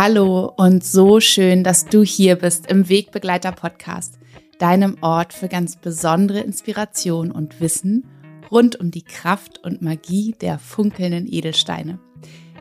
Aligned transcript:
Hallo 0.00 0.52
und 0.56 0.84
so 0.84 1.18
schön, 1.18 1.64
dass 1.64 1.84
du 1.84 2.04
hier 2.04 2.36
bist 2.36 2.70
im 2.70 2.88
Wegbegleiter 2.88 3.50
Podcast, 3.50 4.20
deinem 4.60 4.96
Ort 5.00 5.32
für 5.32 5.48
ganz 5.48 5.74
besondere 5.74 6.38
Inspiration 6.38 7.32
und 7.32 7.60
Wissen 7.60 8.06
rund 8.48 8.78
um 8.78 8.92
die 8.92 9.02
Kraft 9.02 9.58
und 9.64 9.82
Magie 9.82 10.36
der 10.40 10.60
funkelnden 10.60 11.26
Edelsteine. 11.26 11.98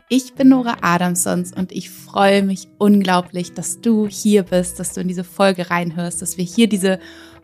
Ich 0.09 0.33
bin 0.33 0.49
Nora 0.49 0.77
Adamsons 0.81 1.53
und 1.53 1.71
ich 1.71 1.91
freue 1.91 2.41
mich 2.41 2.69
unglaublich, 2.79 3.53
dass 3.53 3.81
du 3.81 4.07
hier 4.07 4.41
bist, 4.41 4.79
dass 4.79 4.93
du 4.93 5.01
in 5.01 5.07
diese 5.07 5.23
Folge 5.23 5.69
reinhörst, 5.69 6.23
dass 6.23 6.39
wir 6.39 6.45
hier 6.45 6.67
diese 6.67 6.97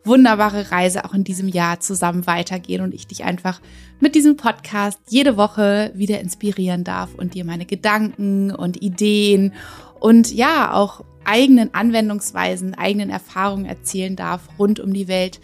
wunderbare 0.06 0.72
Reise 0.72 1.06
auch 1.06 1.14
in 1.14 1.24
diesem 1.24 1.48
Jahr 1.48 1.80
zusammen 1.80 2.28
weitergehen 2.28 2.82
und 2.82 2.94
ich 2.94 3.08
dich 3.08 3.24
einfach 3.24 3.62
mit 4.00 4.16
diesem 4.16 4.36
Podcast 4.36 5.00
jede 5.08 5.38
Woche 5.38 5.92
wieder 5.96 6.20
inspirieren 6.20 6.84
darf 6.84 7.16
und 7.16 7.34
dir 7.34 7.46
meine 7.46 7.66
Gedanken 7.66 8.52
und 8.52 8.82
Ideen 8.82 9.54
und 10.00 10.34
ja, 10.34 10.74
auch 10.74 11.06
eigenen 11.24 11.74
Anwendungsweisen, 11.74 12.76
eigenen 12.76 13.10
Erfahrungen 13.10 13.66
erzählen 13.66 14.16
darf 14.16 14.42
rund 14.60 14.80
um 14.80 14.94
die 14.94 15.08
Welt 15.08 15.40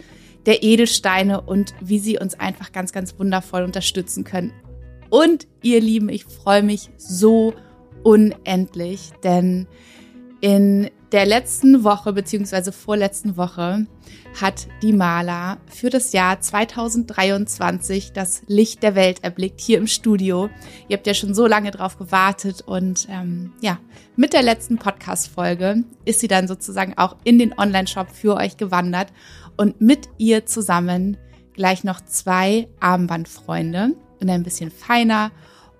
der 0.46 0.62
Edelsteine 0.62 1.40
und 1.40 1.74
wie 1.80 1.98
sie 1.98 2.18
uns 2.18 2.38
einfach 2.38 2.72
ganz, 2.72 2.92
ganz 2.92 3.18
wundervoll 3.18 3.62
unterstützen 3.62 4.24
können. 4.24 4.52
Und 5.10 5.46
ihr 5.62 5.80
Lieben, 5.80 6.08
ich 6.08 6.24
freue 6.24 6.62
mich 6.62 6.90
so 6.96 7.54
unendlich, 8.02 9.10
denn 9.22 9.66
in 10.40 10.90
der 11.12 11.26
letzten 11.26 11.82
Woche 11.82 12.12
beziehungsweise 12.12 12.70
vorletzten 12.70 13.36
Woche 13.36 13.86
hat 14.40 14.68
die 14.80 14.92
Maler 14.92 15.58
für 15.66 15.90
das 15.90 16.12
Jahr 16.12 16.40
2023 16.40 18.12
das 18.12 18.42
Licht 18.46 18.82
der 18.84 18.94
Welt 18.94 19.24
erblickt 19.24 19.60
hier 19.60 19.78
im 19.78 19.88
Studio. 19.88 20.50
Ihr 20.88 20.96
habt 20.96 21.06
ja 21.06 21.14
schon 21.14 21.34
so 21.34 21.46
lange 21.46 21.72
drauf 21.72 21.98
gewartet 21.98 22.62
und 22.62 23.08
ähm, 23.10 23.52
ja, 23.60 23.78
mit 24.14 24.32
der 24.32 24.42
letzten 24.42 24.78
Podcast-Folge 24.78 25.84
ist 26.04 26.20
sie 26.20 26.28
dann 26.28 26.46
sozusagen 26.46 26.96
auch 26.96 27.16
in 27.24 27.38
den 27.38 27.58
Online-Shop 27.58 28.10
für 28.12 28.36
euch 28.36 28.56
gewandert 28.56 29.08
und 29.56 29.80
mit 29.80 30.08
ihr 30.18 30.46
zusammen 30.46 31.16
gleich 31.54 31.82
noch 31.82 32.00
zwei 32.00 32.68
Armbandfreunde 32.78 33.96
in 34.20 34.30
ein 34.30 34.44
bisschen 34.44 34.70
feiner 34.70 35.32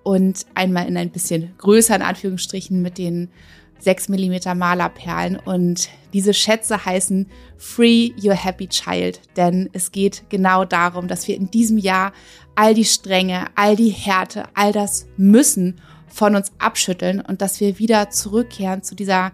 und 0.03 0.45
einmal 0.55 0.87
in 0.87 0.97
ein 0.97 1.11
bisschen 1.11 1.53
größer 1.57 1.95
in 1.95 2.01
Anführungsstrichen 2.01 2.81
mit 2.81 2.97
den 2.97 3.29
6 3.81 4.09
mm 4.09 4.55
Malerperlen 4.55 5.37
und 5.37 5.89
diese 6.13 6.33
Schätze 6.33 6.85
heißen 6.85 7.27
Free 7.57 8.11
Your 8.21 8.35
Happy 8.35 8.67
Child, 8.67 9.21
denn 9.35 9.69
es 9.73 9.91
geht 9.91 10.23
genau 10.29 10.65
darum, 10.65 11.07
dass 11.07 11.27
wir 11.27 11.35
in 11.35 11.49
diesem 11.49 11.77
Jahr 11.77 12.13
all 12.55 12.73
die 12.73 12.85
Strenge, 12.85 13.45
all 13.55 13.75
die 13.75 13.89
Härte, 13.89 14.43
all 14.53 14.71
das 14.71 15.07
Müssen 15.17 15.81
von 16.07 16.35
uns 16.35 16.51
abschütteln 16.59 17.21
und 17.21 17.41
dass 17.41 17.59
wir 17.59 17.79
wieder 17.79 18.09
zurückkehren 18.09 18.83
zu 18.83 18.95
dieser 18.95 19.31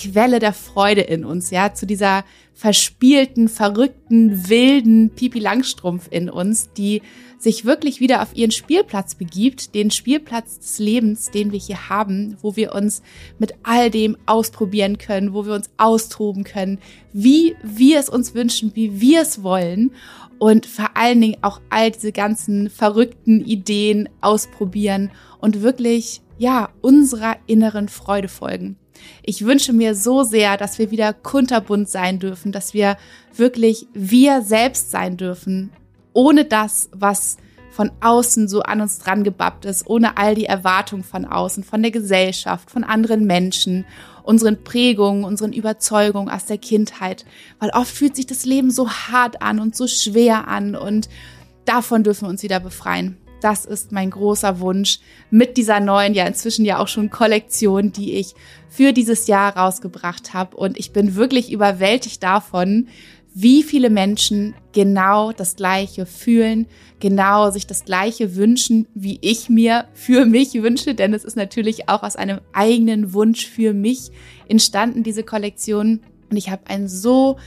Quelle 0.00 0.38
der 0.38 0.54
Freude 0.54 1.02
in 1.02 1.24
uns, 1.24 1.50
ja, 1.50 1.74
zu 1.74 1.86
dieser 1.86 2.24
verspielten, 2.54 3.48
verrückten, 3.48 4.48
wilden 4.48 5.10
Pipi 5.10 5.38
Langstrumpf 5.38 6.08
in 6.10 6.30
uns, 6.30 6.72
die 6.72 7.02
sich 7.38 7.64
wirklich 7.64 8.00
wieder 8.00 8.22
auf 8.22 8.34
ihren 8.34 8.50
Spielplatz 8.50 9.14
begibt, 9.14 9.74
den 9.74 9.90
Spielplatz 9.90 10.58
des 10.58 10.78
Lebens, 10.78 11.30
den 11.30 11.52
wir 11.52 11.58
hier 11.58 11.88
haben, 11.88 12.36
wo 12.42 12.56
wir 12.56 12.74
uns 12.74 13.02
mit 13.38 13.54
all 13.62 13.90
dem 13.90 14.16
ausprobieren 14.26 14.98
können, 14.98 15.32
wo 15.32 15.46
wir 15.46 15.54
uns 15.54 15.70
austoben 15.76 16.44
können, 16.44 16.78
wie 17.12 17.56
wir 17.62 17.98
es 17.98 18.08
uns 18.08 18.34
wünschen, 18.34 18.72
wie 18.74 19.00
wir 19.00 19.22
es 19.22 19.42
wollen 19.42 19.92
und 20.38 20.66
vor 20.66 20.96
allen 20.96 21.20
Dingen 21.20 21.38
auch 21.42 21.60
all 21.68 21.90
diese 21.90 22.12
ganzen 22.12 22.70
verrückten 22.70 23.44
Ideen 23.44 24.08
ausprobieren 24.22 25.10
und 25.40 25.62
wirklich, 25.62 26.22
ja, 26.38 26.70
unserer 26.80 27.36
inneren 27.46 27.88
Freude 27.88 28.28
folgen. 28.28 28.76
Ich 29.22 29.44
wünsche 29.44 29.72
mir 29.72 29.94
so 29.94 30.22
sehr, 30.22 30.56
dass 30.56 30.78
wir 30.78 30.90
wieder 30.90 31.12
kunterbunt 31.12 31.88
sein 31.88 32.18
dürfen, 32.18 32.52
dass 32.52 32.74
wir 32.74 32.96
wirklich 33.34 33.86
wir 33.92 34.42
selbst 34.42 34.90
sein 34.90 35.16
dürfen, 35.16 35.70
ohne 36.12 36.44
das, 36.44 36.88
was 36.92 37.36
von 37.70 37.92
außen 38.00 38.48
so 38.48 38.62
an 38.62 38.80
uns 38.80 38.98
dran 38.98 39.24
gebappt 39.24 39.64
ist, 39.64 39.88
ohne 39.88 40.16
all 40.16 40.34
die 40.34 40.44
Erwartungen 40.44 41.04
von 41.04 41.24
außen, 41.24 41.64
von 41.64 41.82
der 41.82 41.90
Gesellschaft, 41.90 42.70
von 42.70 42.84
anderen 42.84 43.26
Menschen, 43.26 43.84
unseren 44.22 44.62
Prägungen, 44.62 45.24
unseren 45.24 45.52
Überzeugungen 45.52 46.28
aus 46.28 46.46
der 46.46 46.58
Kindheit. 46.58 47.24
Weil 47.58 47.70
oft 47.70 47.90
fühlt 47.90 48.16
sich 48.16 48.26
das 48.26 48.44
Leben 48.44 48.70
so 48.70 48.90
hart 48.90 49.40
an 49.40 49.60
und 49.60 49.76
so 49.76 49.86
schwer 49.86 50.48
an 50.48 50.74
und 50.74 51.08
davon 51.64 52.02
dürfen 52.02 52.26
wir 52.26 52.30
uns 52.30 52.42
wieder 52.42 52.60
befreien. 52.60 53.16
Das 53.40 53.64
ist 53.64 53.92
mein 53.92 54.10
großer 54.10 54.60
Wunsch 54.60 55.00
mit 55.30 55.56
dieser 55.56 55.80
neuen, 55.80 56.14
ja 56.14 56.26
inzwischen 56.26 56.64
ja 56.64 56.78
auch 56.78 56.88
schon 56.88 57.10
Kollektion, 57.10 57.92
die 57.92 58.14
ich 58.14 58.34
für 58.68 58.92
dieses 58.92 59.26
Jahr 59.26 59.56
rausgebracht 59.56 60.34
habe. 60.34 60.56
Und 60.56 60.78
ich 60.78 60.92
bin 60.92 61.14
wirklich 61.14 61.50
überwältigt 61.50 62.22
davon, 62.22 62.88
wie 63.32 63.62
viele 63.62 63.90
Menschen 63.90 64.54
genau 64.72 65.32
das 65.32 65.56
Gleiche 65.56 66.04
fühlen, 66.04 66.66
genau 66.98 67.50
sich 67.50 67.66
das 67.66 67.84
Gleiche 67.84 68.34
wünschen, 68.34 68.86
wie 68.94 69.18
ich 69.22 69.48
mir 69.48 69.86
für 69.94 70.26
mich 70.26 70.54
wünsche, 70.54 70.94
denn 70.94 71.14
es 71.14 71.24
ist 71.24 71.36
natürlich 71.36 71.88
auch 71.88 72.02
aus 72.02 72.16
einem 72.16 72.40
eigenen 72.52 73.12
Wunsch 73.12 73.46
für 73.46 73.72
mich 73.72 74.10
entstanden, 74.48 75.04
diese 75.04 75.22
Kollektion. 75.22 76.00
Und 76.28 76.36
ich 76.36 76.50
habe 76.50 76.62
ein 76.66 76.88
so 76.88 77.38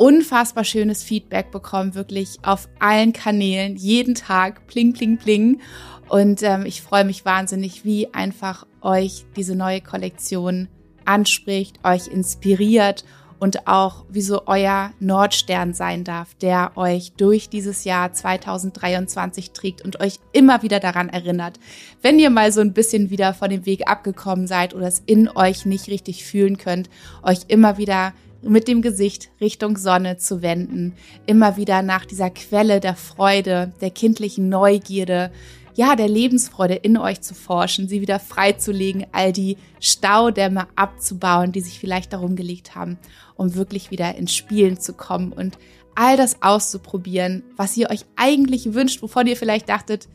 unfassbar 0.00 0.64
schönes 0.64 1.02
Feedback 1.02 1.50
bekommen, 1.50 1.94
wirklich 1.94 2.38
auf 2.42 2.70
allen 2.78 3.12
Kanälen, 3.12 3.76
jeden 3.76 4.14
Tag, 4.14 4.66
pling, 4.66 4.94
pling, 4.94 5.18
pling. 5.18 5.60
Und 6.08 6.42
ähm, 6.42 6.64
ich 6.64 6.80
freue 6.80 7.04
mich 7.04 7.26
wahnsinnig, 7.26 7.84
wie 7.84 8.12
einfach 8.14 8.66
euch 8.80 9.26
diese 9.36 9.54
neue 9.54 9.82
Kollektion 9.82 10.68
anspricht, 11.04 11.84
euch 11.84 12.08
inspiriert 12.08 13.04
und 13.40 13.66
auch 13.66 14.06
wie 14.08 14.22
so 14.22 14.46
euer 14.46 14.92
Nordstern 15.00 15.74
sein 15.74 16.02
darf, 16.02 16.32
der 16.34 16.72
euch 16.76 17.12
durch 17.18 17.50
dieses 17.50 17.84
Jahr 17.84 18.10
2023 18.10 19.50
trägt 19.50 19.84
und 19.84 20.00
euch 20.00 20.18
immer 20.32 20.62
wieder 20.62 20.80
daran 20.80 21.10
erinnert, 21.10 21.60
wenn 22.00 22.18
ihr 22.18 22.30
mal 22.30 22.52
so 22.52 22.62
ein 22.62 22.72
bisschen 22.72 23.10
wieder 23.10 23.34
von 23.34 23.50
dem 23.50 23.66
Weg 23.66 23.86
abgekommen 23.86 24.46
seid 24.46 24.74
oder 24.74 24.86
es 24.86 25.02
in 25.04 25.28
euch 25.28 25.66
nicht 25.66 25.88
richtig 25.88 26.24
fühlen 26.24 26.56
könnt, 26.56 26.88
euch 27.22 27.40
immer 27.48 27.76
wieder 27.76 28.14
mit 28.42 28.68
dem 28.68 28.82
Gesicht 28.82 29.30
Richtung 29.40 29.76
Sonne 29.76 30.16
zu 30.16 30.42
wenden, 30.42 30.94
immer 31.26 31.56
wieder 31.56 31.82
nach 31.82 32.06
dieser 32.06 32.30
Quelle 32.30 32.80
der 32.80 32.96
Freude, 32.96 33.72
der 33.80 33.90
kindlichen 33.90 34.48
Neugierde, 34.48 35.30
ja, 35.74 35.96
der 35.96 36.08
Lebensfreude 36.08 36.74
in 36.74 36.96
euch 36.96 37.20
zu 37.20 37.34
forschen, 37.34 37.88
sie 37.88 38.00
wieder 38.00 38.18
freizulegen, 38.18 39.06
all 39.12 39.32
die 39.32 39.56
Staudämme 39.78 40.66
abzubauen, 40.76 41.52
die 41.52 41.60
sich 41.60 41.78
vielleicht 41.78 42.12
darum 42.12 42.36
gelegt 42.36 42.74
haben, 42.74 42.98
um 43.36 43.54
wirklich 43.54 43.90
wieder 43.90 44.14
ins 44.16 44.34
Spielen 44.34 44.80
zu 44.80 44.92
kommen 44.92 45.32
und 45.32 45.58
all 45.94 46.16
das 46.16 46.42
auszuprobieren, 46.42 47.42
was 47.56 47.76
ihr 47.76 47.90
euch 47.90 48.04
eigentlich 48.16 48.74
wünscht, 48.74 49.02
wovon 49.02 49.26
ihr 49.26 49.36
vielleicht 49.36 49.68
dachtet, 49.68 50.08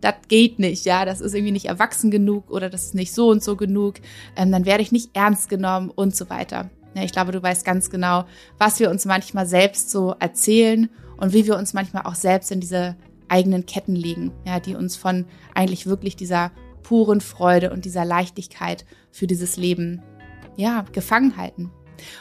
das 0.00 0.14
geht 0.28 0.58
nicht, 0.58 0.84
ja, 0.84 1.04
das 1.04 1.20
ist 1.20 1.34
irgendwie 1.34 1.52
nicht 1.52 1.66
erwachsen 1.66 2.10
genug 2.10 2.50
oder 2.50 2.68
das 2.68 2.86
ist 2.86 2.94
nicht 2.94 3.14
so 3.14 3.28
und 3.28 3.42
so 3.42 3.56
genug, 3.56 3.96
ähm, 4.36 4.50
dann 4.50 4.64
werde 4.64 4.82
ich 4.82 4.92
nicht 4.92 5.10
ernst 5.14 5.48
genommen 5.48 5.90
und 5.90 6.16
so 6.16 6.28
weiter. 6.28 6.70
Ja, 6.94 7.02
ich 7.02 7.12
glaube, 7.12 7.32
du 7.32 7.42
weißt 7.42 7.64
ganz 7.64 7.90
genau, 7.90 8.24
was 8.58 8.80
wir 8.80 8.90
uns 8.90 9.04
manchmal 9.04 9.46
selbst 9.46 9.90
so 9.90 10.14
erzählen 10.18 10.90
und 11.16 11.32
wie 11.32 11.46
wir 11.46 11.56
uns 11.56 11.72
manchmal 11.72 12.04
auch 12.04 12.14
selbst 12.14 12.52
in 12.52 12.60
diese 12.60 12.96
eigenen 13.28 13.64
Ketten 13.64 13.96
legen, 13.96 14.32
ja, 14.46 14.60
die 14.60 14.74
uns 14.74 14.96
von 14.96 15.24
eigentlich 15.54 15.86
wirklich 15.86 16.16
dieser 16.16 16.50
puren 16.82 17.20
Freude 17.20 17.72
und 17.72 17.84
dieser 17.84 18.04
Leichtigkeit 18.04 18.84
für 19.10 19.26
dieses 19.26 19.56
Leben, 19.56 20.02
ja, 20.56 20.84
gefangen 20.92 21.36
halten. 21.36 21.70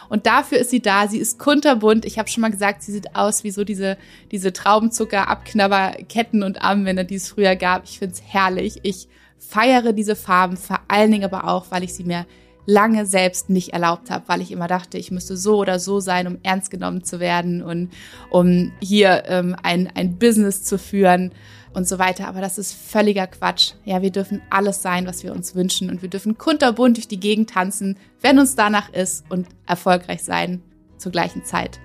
Und 0.10 0.26
dafür 0.26 0.60
ist 0.60 0.70
sie 0.70 0.82
da. 0.82 1.08
Sie 1.08 1.18
ist 1.18 1.40
kunterbunt. 1.40 2.06
Ich 2.06 2.20
habe 2.20 2.30
schon 2.30 2.42
mal 2.42 2.52
gesagt, 2.52 2.84
sie 2.84 2.92
sieht 2.92 3.16
aus 3.16 3.44
wie 3.44 3.52
so 3.52 3.64
diese, 3.64 3.98
diese 4.32 4.54
Traubenzucker-Abknabberketten 4.54 6.44
und 6.44 6.62
Armbänder, 6.62 7.04
die 7.04 7.16
es 7.16 7.30
früher 7.30 7.56
gab. 7.56 7.84
Ich 7.86 8.00
finde 8.00 8.16
es 8.16 8.22
herrlich. 8.22 8.80
Ich 8.84 9.08
feiere 9.38 9.92
diese 9.94 10.16
Farben, 10.16 10.56
vor 10.56 10.80
allen 10.88 11.12
Dingen 11.12 11.26
aber 11.26 11.48
auch, 11.48 11.72
weil 11.72 11.84
ich 11.84 11.94
sie 11.94 12.04
mir 12.04 12.26
lange 12.66 13.06
selbst 13.06 13.50
nicht 13.50 13.74
erlaubt 13.74 14.10
habe, 14.10 14.26
weil 14.28 14.42
ich 14.42 14.52
immer 14.52 14.68
dachte, 14.68 14.98
ich 14.98 15.12
müsste 15.12 15.36
so 15.38 15.58
oder 15.58 15.80
so 15.80 16.00
sein, 16.00 16.28
um 16.28 16.38
ernst 16.44 16.72
genommen 16.72 17.04
zu 17.04 17.20
werden 17.20 17.62
und 17.62 17.92
um 18.30 18.72
hier 18.82 19.24
ähm, 19.28 19.56
ein, 19.64 19.90
ein 19.96 20.18
Business 20.18 20.64
zu 20.64 20.78
führen 20.78 21.32
und 21.74 21.88
so 21.88 22.00
weiter. 22.00 22.28
Aber 22.28 22.42
das 22.42 22.58
ist 22.58 22.74
völliger 22.74 23.28
Quatsch. 23.28 23.74
Ja, 23.86 24.02
wir 24.02 24.12
dürfen 24.12 24.42
alles 24.50 24.82
sein, 24.82 25.08
was 25.08 25.24
wir 25.24 25.34
uns 25.34 25.56
wünschen 25.56 25.90
und 25.90 26.02
wir 26.02 26.10
dürfen 26.10 26.38
kunterbunt 26.38 26.98
durch 26.98 27.08
die 27.08 27.20
Gegend 27.20 27.50
tanzen, 27.50 27.98
wenn 28.22 28.40
uns 28.40 28.56
danach 28.56 28.92
ist 28.94 29.26
und 29.30 29.48
erfolgreich 29.66 30.24
sein 30.24 30.62
zur 30.98 31.12
gleichen 31.12 31.44
Zeit. 31.44 31.80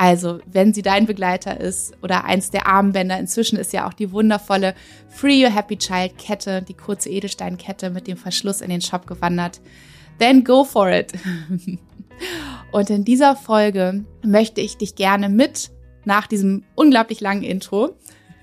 Also, 0.00 0.38
wenn 0.46 0.72
sie 0.72 0.82
dein 0.82 1.06
Begleiter 1.06 1.58
ist 1.58 1.92
oder 2.02 2.24
eins 2.24 2.52
der 2.52 2.68
Armbänder, 2.68 3.18
inzwischen 3.18 3.58
ist 3.58 3.72
ja 3.72 3.88
auch 3.88 3.92
die 3.92 4.12
wundervolle 4.12 4.74
Free 5.08 5.44
Your 5.44 5.50
Happy 5.50 5.76
Child 5.76 6.16
Kette, 6.16 6.62
die 6.62 6.74
kurze 6.74 7.10
Edelsteinkette 7.10 7.90
mit 7.90 8.06
dem 8.06 8.16
Verschluss 8.16 8.60
in 8.60 8.70
den 8.70 8.80
Shop 8.80 9.08
gewandert 9.08 9.60
then 10.18 10.44
go 10.44 10.64
for 10.64 10.90
it. 10.90 11.12
Und 12.72 12.90
in 12.90 13.04
dieser 13.04 13.36
Folge 13.36 14.04
möchte 14.22 14.60
ich 14.60 14.76
dich 14.76 14.94
gerne 14.94 15.28
mit 15.28 15.70
nach 16.04 16.26
diesem 16.26 16.64
unglaublich 16.74 17.20
langen 17.20 17.42
Intro, 17.42 17.96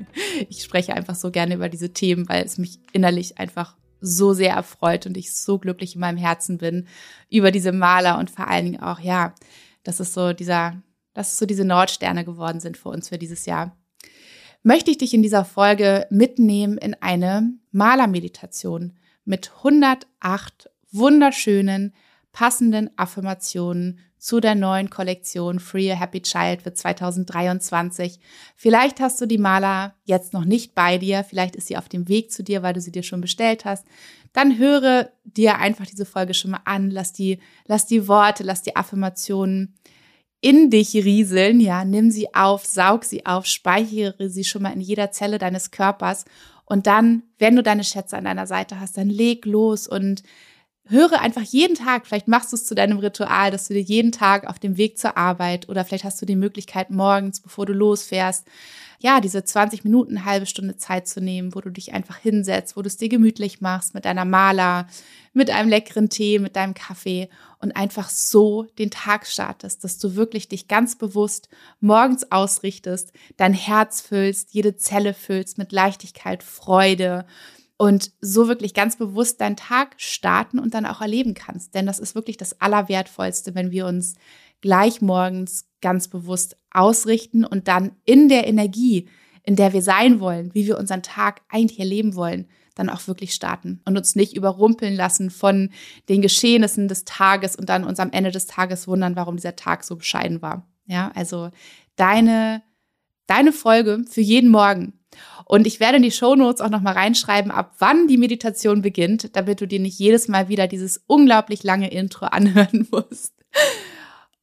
ich 0.49 0.63
spreche 0.63 0.93
einfach 0.93 1.15
so 1.15 1.31
gerne 1.31 1.55
über 1.55 1.69
diese 1.69 1.93
Themen, 1.93 2.27
weil 2.29 2.43
es 2.43 2.57
mich 2.57 2.79
innerlich 2.91 3.37
einfach 3.37 3.75
so 4.01 4.33
sehr 4.33 4.53
erfreut 4.53 5.05
und 5.05 5.17
ich 5.17 5.33
so 5.33 5.57
glücklich 5.57 5.95
in 5.95 6.01
meinem 6.01 6.17
Herzen 6.17 6.57
bin 6.57 6.87
über 7.29 7.51
diese 7.51 7.71
Maler 7.71 8.19
und 8.19 8.29
vor 8.29 8.47
allen 8.47 8.65
Dingen 8.65 8.81
auch, 8.81 8.99
ja, 8.99 9.33
dass 9.83 9.99
es 9.99 10.13
so 10.13 10.33
dieser, 10.33 10.81
dass 11.13 11.33
es 11.33 11.39
so 11.39 11.45
diese 11.45 11.65
Nordsterne 11.65 12.25
geworden 12.25 12.59
sind 12.59 12.77
für 12.77 12.89
uns 12.89 13.09
für 13.09 13.17
dieses 13.17 13.45
Jahr. 13.45 13.75
Möchte 14.63 14.91
ich 14.91 14.97
dich 14.97 15.13
in 15.13 15.23
dieser 15.23 15.45
Folge 15.45 16.07
mitnehmen 16.09 16.77
in 16.77 16.95
eine 16.95 17.53
Malermeditation 17.71 18.93
mit 19.23 19.51
108 19.57 20.69
wunderschönen, 20.95 21.93
passenden 22.31 22.89
Affirmationen 22.97 23.99
zu 24.17 24.39
der 24.39 24.55
neuen 24.55 24.89
Kollektion 24.89 25.59
Free 25.59 25.91
a 25.91 25.95
Happy 25.95 26.21
Child 26.21 26.63
für 26.63 26.73
2023. 26.73 28.19
Vielleicht 28.55 28.99
hast 28.99 29.21
du 29.21 29.25
die 29.25 29.37
Maler 29.37 29.93
jetzt 30.03 30.33
noch 30.33 30.45
nicht 30.45 30.73
bei 30.73 30.97
dir, 30.97 31.23
vielleicht 31.23 31.55
ist 31.55 31.67
sie 31.67 31.77
auf 31.77 31.87
dem 31.89 32.07
Weg 32.07 32.31
zu 32.31 32.43
dir, 32.43 32.63
weil 32.63 32.73
du 32.73 32.81
sie 32.81 32.91
dir 32.91 33.03
schon 33.03 33.21
bestellt 33.21 33.65
hast. 33.65 33.85
Dann 34.33 34.57
höre 34.57 35.11
dir 35.23 35.59
einfach 35.59 35.85
diese 35.85 36.05
Folge 36.05 36.33
schon 36.33 36.51
mal 36.51 36.61
an, 36.65 36.89
lass 36.89 37.13
die, 37.13 37.39
lass 37.67 37.85
die 37.85 38.07
Worte, 38.07 38.43
lass 38.43 38.63
die 38.63 38.75
Affirmationen 38.75 39.75
in 40.41 40.69
dich 40.69 40.93
rieseln, 40.95 41.59
ja, 41.59 41.85
nimm 41.85 42.11
sie 42.11 42.33
auf, 42.33 42.65
saug 42.65 43.05
sie 43.05 43.25
auf, 43.25 43.45
speichere 43.45 44.29
sie 44.29 44.43
schon 44.43 44.63
mal 44.63 44.73
in 44.73 44.81
jeder 44.81 45.11
Zelle 45.11 45.37
deines 45.37 45.71
Körpers 45.71 46.25
und 46.65 46.87
dann, 46.87 47.23
wenn 47.37 47.55
du 47.55 47.63
deine 47.63 47.83
Schätze 47.83 48.17
an 48.17 48.25
deiner 48.25 48.47
Seite 48.47 48.79
hast, 48.79 48.97
dann 48.97 49.09
leg 49.09 49.45
los 49.45 49.87
und 49.87 50.23
höre 50.87 51.19
einfach 51.19 51.41
jeden 51.41 51.75
Tag, 51.75 52.05
vielleicht 52.05 52.27
machst 52.27 52.51
du 52.51 52.55
es 52.55 52.65
zu 52.65 52.75
deinem 52.75 52.99
Ritual, 52.99 53.51
dass 53.51 53.67
du 53.67 53.73
dir 53.73 53.81
jeden 53.81 54.11
Tag 54.11 54.47
auf 54.47 54.59
dem 54.59 54.77
Weg 54.77 54.97
zur 54.97 55.17
Arbeit 55.17 55.67
oder 55.69 55.83
vielleicht 55.83 56.03
hast 56.03 56.21
du 56.21 56.25
die 56.25 56.35
Möglichkeit 56.35 56.89
morgens, 56.91 57.39
bevor 57.39 57.65
du 57.65 57.73
losfährst, 57.73 58.45
ja, 58.99 59.19
diese 59.19 59.43
20 59.43 59.83
Minuten, 59.83 60.25
halbe 60.25 60.45
Stunde 60.45 60.77
Zeit 60.77 61.07
zu 61.07 61.21
nehmen, 61.21 61.53
wo 61.53 61.61
du 61.61 61.69
dich 61.69 61.93
einfach 61.93 62.17
hinsetzt, 62.17 62.77
wo 62.77 62.81
du 62.81 62.87
es 62.87 62.97
dir 62.97 63.09
gemütlich 63.09 63.61
machst 63.61 63.93
mit 63.93 64.05
deiner 64.05 64.25
Maler, 64.25 64.87
mit 65.33 65.49
einem 65.49 65.69
leckeren 65.69 66.09
Tee, 66.09 66.39
mit 66.39 66.55
deinem 66.55 66.73
Kaffee 66.73 67.29
und 67.59 67.75
einfach 67.75 68.09
so 68.09 68.63
den 68.79 68.91
Tag 68.91 69.27
startest, 69.27 69.83
dass 69.83 69.97
du 69.97 70.15
wirklich 70.15 70.47
dich 70.47 70.67
ganz 70.67 70.95
bewusst 70.95 71.49
morgens 71.81 72.31
ausrichtest, 72.31 73.11
dein 73.37 73.53
Herz 73.53 74.01
füllst, 74.01 74.53
jede 74.53 74.77
Zelle 74.77 75.13
füllst 75.13 75.57
mit 75.57 75.71
Leichtigkeit, 75.71 76.41
Freude, 76.41 77.25
und 77.77 78.11
so 78.21 78.47
wirklich 78.47 78.73
ganz 78.73 78.97
bewusst 78.97 79.41
deinen 79.41 79.57
Tag 79.57 79.95
starten 79.97 80.59
und 80.59 80.73
dann 80.73 80.85
auch 80.85 81.01
erleben 81.01 81.33
kannst. 81.33 81.75
Denn 81.75 81.85
das 81.85 81.99
ist 81.99 82.15
wirklich 82.15 82.37
das 82.37 82.61
Allerwertvollste, 82.61 83.53
wenn 83.55 83.71
wir 83.71 83.85
uns 83.85 84.15
gleich 84.61 85.01
morgens 85.01 85.67
ganz 85.81 86.07
bewusst 86.07 86.57
ausrichten 86.71 87.45
und 87.45 87.67
dann 87.67 87.91
in 88.05 88.29
der 88.29 88.47
Energie, 88.47 89.07
in 89.43 89.55
der 89.55 89.73
wir 89.73 89.81
sein 89.81 90.19
wollen, 90.19 90.53
wie 90.53 90.65
wir 90.67 90.77
unseren 90.77 91.03
Tag 91.03 91.41
eigentlich 91.49 91.79
erleben 91.79 92.15
wollen, 92.15 92.47
dann 92.75 92.89
auch 92.89 93.07
wirklich 93.07 93.33
starten 93.33 93.81
und 93.85 93.97
uns 93.97 94.15
nicht 94.15 94.35
überrumpeln 94.35 94.95
lassen 94.95 95.29
von 95.29 95.69
den 96.09 96.21
Geschehnissen 96.21 96.87
des 96.87 97.05
Tages 97.05 97.55
und 97.55 97.69
dann 97.69 97.83
uns 97.83 97.99
am 97.99 98.11
Ende 98.11 98.31
des 98.31 98.47
Tages 98.47 98.87
wundern, 98.87 99.15
warum 99.15 99.37
dieser 99.37 99.55
Tag 99.55 99.83
so 99.83 99.95
bescheiden 99.95 100.41
war. 100.41 100.67
Ja, 100.85 101.11
also 101.15 101.49
deine, 101.95 102.61
deine 103.27 103.51
Folge 103.51 104.03
für 104.09 104.21
jeden 104.21 104.49
Morgen 104.49 104.99
und 105.45 105.67
ich 105.67 105.79
werde 105.79 105.97
in 105.97 106.03
die 106.03 106.11
Shownotes 106.11 106.61
auch 106.61 106.69
nochmal 106.69 106.93
reinschreiben, 106.93 107.51
ab 107.51 107.75
wann 107.77 108.07
die 108.07 108.17
Meditation 108.17 108.81
beginnt, 108.81 109.35
damit 109.35 109.61
du 109.61 109.67
dir 109.67 109.79
nicht 109.79 109.99
jedes 109.99 110.27
Mal 110.27 110.49
wieder 110.49 110.67
dieses 110.67 111.03
unglaublich 111.07 111.63
lange 111.63 111.91
Intro 111.91 112.25
anhören 112.31 112.87
musst. 112.91 113.33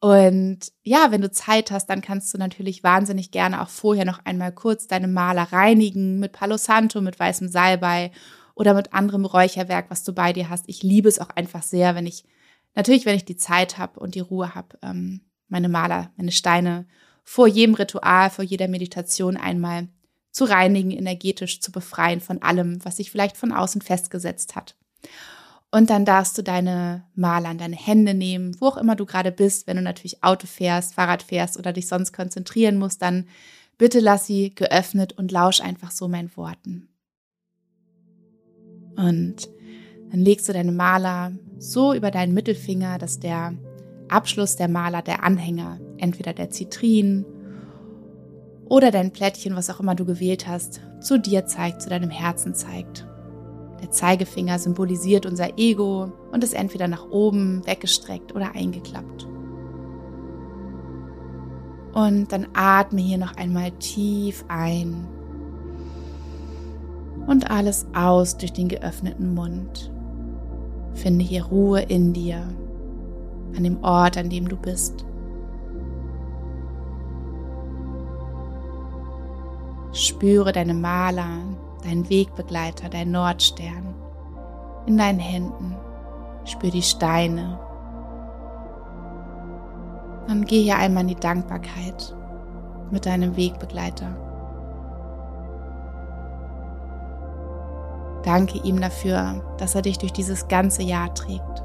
Und 0.00 0.60
ja, 0.82 1.10
wenn 1.10 1.20
du 1.20 1.30
Zeit 1.30 1.70
hast, 1.70 1.86
dann 1.86 2.00
kannst 2.00 2.32
du 2.32 2.38
natürlich 2.38 2.82
wahnsinnig 2.82 3.30
gerne 3.30 3.62
auch 3.62 3.68
vorher 3.68 4.04
noch 4.04 4.24
einmal 4.24 4.52
kurz 4.52 4.86
deine 4.86 5.08
Maler 5.08 5.52
reinigen 5.52 6.18
mit 6.18 6.32
Palo 6.32 6.56
Santo, 6.56 7.00
mit 7.00 7.18
weißem 7.18 7.48
Salbei 7.48 8.10
oder 8.54 8.74
mit 8.74 8.94
anderem 8.94 9.24
Räucherwerk, 9.24 9.90
was 9.90 10.02
du 10.02 10.12
bei 10.12 10.32
dir 10.32 10.50
hast. 10.50 10.64
Ich 10.68 10.82
liebe 10.82 11.08
es 11.08 11.20
auch 11.20 11.30
einfach 11.30 11.62
sehr, 11.62 11.94
wenn 11.94 12.06
ich, 12.06 12.24
natürlich, 12.74 13.06
wenn 13.06 13.16
ich 13.16 13.24
die 13.24 13.36
Zeit 13.36 13.78
habe 13.78 14.00
und 14.00 14.14
die 14.14 14.20
Ruhe 14.20 14.54
habe, 14.54 14.78
ähm, 14.82 15.20
meine 15.48 15.68
Maler, 15.68 16.10
meine 16.16 16.32
Steine 16.32 16.86
vor 17.24 17.46
jedem 17.46 17.74
Ritual, 17.74 18.30
vor 18.30 18.44
jeder 18.44 18.68
Meditation 18.68 19.36
einmal 19.36 19.88
zu 20.30 20.44
reinigen, 20.44 20.90
energetisch 20.90 21.60
zu 21.60 21.72
befreien 21.72 22.20
von 22.20 22.42
allem, 22.42 22.84
was 22.84 22.96
sich 22.96 23.10
vielleicht 23.10 23.36
von 23.36 23.52
außen 23.52 23.82
festgesetzt 23.82 24.56
hat. 24.56 24.76
Und 25.70 25.88
dann 25.88 26.04
darfst 26.04 26.36
du 26.36 26.42
deine 26.42 27.04
Maler 27.14 27.48
an 27.48 27.58
deine 27.58 27.76
Hände 27.76 28.12
nehmen, 28.12 28.54
wo 28.60 28.66
auch 28.66 28.76
immer 28.76 28.94
du 28.94 29.06
gerade 29.06 29.32
bist. 29.32 29.66
Wenn 29.66 29.76
du 29.76 29.82
natürlich 29.82 30.22
Auto 30.22 30.46
fährst, 30.46 30.94
Fahrrad 30.94 31.22
fährst 31.22 31.58
oder 31.58 31.72
dich 31.72 31.88
sonst 31.88 32.12
konzentrieren 32.12 32.76
musst, 32.76 33.00
dann 33.00 33.26
bitte 33.78 34.00
lass 34.00 34.26
sie 34.26 34.54
geöffnet 34.54 35.14
und 35.14 35.32
lausch 35.32 35.60
einfach 35.62 35.90
so 35.90 36.08
meinen 36.08 36.34
Worten. 36.36 36.88
Und 38.96 39.48
dann 40.10 40.20
legst 40.20 40.46
du 40.46 40.52
deine 40.52 40.72
Maler 40.72 41.32
so 41.58 41.94
über 41.94 42.10
deinen 42.10 42.34
Mittelfinger, 42.34 42.98
dass 42.98 43.18
der 43.18 43.54
Abschluss 44.08 44.56
der 44.56 44.68
Maler, 44.68 45.00
der 45.00 45.24
Anhänger, 45.24 45.80
entweder 46.02 46.32
der 46.32 46.50
Zitrin 46.50 47.24
oder 48.68 48.90
dein 48.90 49.12
Plättchen, 49.12 49.56
was 49.56 49.70
auch 49.70 49.80
immer 49.80 49.94
du 49.94 50.04
gewählt 50.04 50.46
hast, 50.46 50.80
zu 51.00 51.18
dir 51.18 51.46
zeigt, 51.46 51.82
zu 51.82 51.90
deinem 51.90 52.10
Herzen 52.10 52.54
zeigt. 52.54 53.06
Der 53.80 53.90
Zeigefinger 53.90 54.58
symbolisiert 54.58 55.26
unser 55.26 55.58
Ego 55.58 56.12
und 56.30 56.44
ist 56.44 56.54
entweder 56.54 56.88
nach 56.88 57.10
oben 57.10 57.66
weggestreckt 57.66 58.34
oder 58.34 58.54
eingeklappt. 58.54 59.26
Und 61.92 62.32
dann 62.32 62.46
atme 62.54 63.00
hier 63.00 63.18
noch 63.18 63.36
einmal 63.36 63.70
tief 63.72 64.44
ein 64.48 65.06
und 67.26 67.50
alles 67.50 67.86
aus 67.94 68.36
durch 68.38 68.52
den 68.52 68.68
geöffneten 68.68 69.34
Mund. 69.34 69.92
Finde 70.94 71.24
hier 71.24 71.44
Ruhe 71.44 71.82
in 71.82 72.12
dir, 72.12 72.48
an 73.56 73.64
dem 73.64 73.82
Ort, 73.82 74.16
an 74.16 74.30
dem 74.30 74.48
du 74.48 74.56
bist. 74.56 75.04
Spüre 79.92 80.52
deine 80.52 80.74
Maler, 80.74 81.38
deinen 81.84 82.08
Wegbegleiter, 82.08 82.88
dein 82.88 83.10
Nordstern 83.10 83.94
in 84.86 84.96
deinen 84.96 85.18
Händen. 85.18 85.76
Spür 86.44 86.70
die 86.70 86.82
Steine. 86.82 87.58
Dann 90.26 90.44
geh 90.44 90.62
hier 90.62 90.78
einmal 90.78 91.02
in 91.02 91.08
die 91.08 91.14
Dankbarkeit 91.14 92.16
mit 92.90 93.06
deinem 93.06 93.36
Wegbegleiter. 93.36 94.16
Danke 98.24 98.58
ihm 98.58 98.80
dafür, 98.80 99.42
dass 99.58 99.74
er 99.74 99.82
dich 99.82 99.98
durch 99.98 100.12
dieses 100.12 100.48
ganze 100.48 100.82
Jahr 100.82 101.12
trägt. 101.14 101.64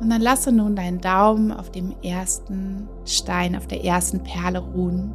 Und 0.00 0.10
dann 0.10 0.20
lasse 0.20 0.52
nun 0.52 0.76
deinen 0.76 1.00
Daumen 1.00 1.52
auf 1.52 1.70
dem 1.70 1.94
ersten 2.02 2.88
Stein, 3.04 3.56
auf 3.56 3.66
der 3.66 3.84
ersten 3.84 4.22
Perle 4.22 4.60
ruhen. 4.60 5.12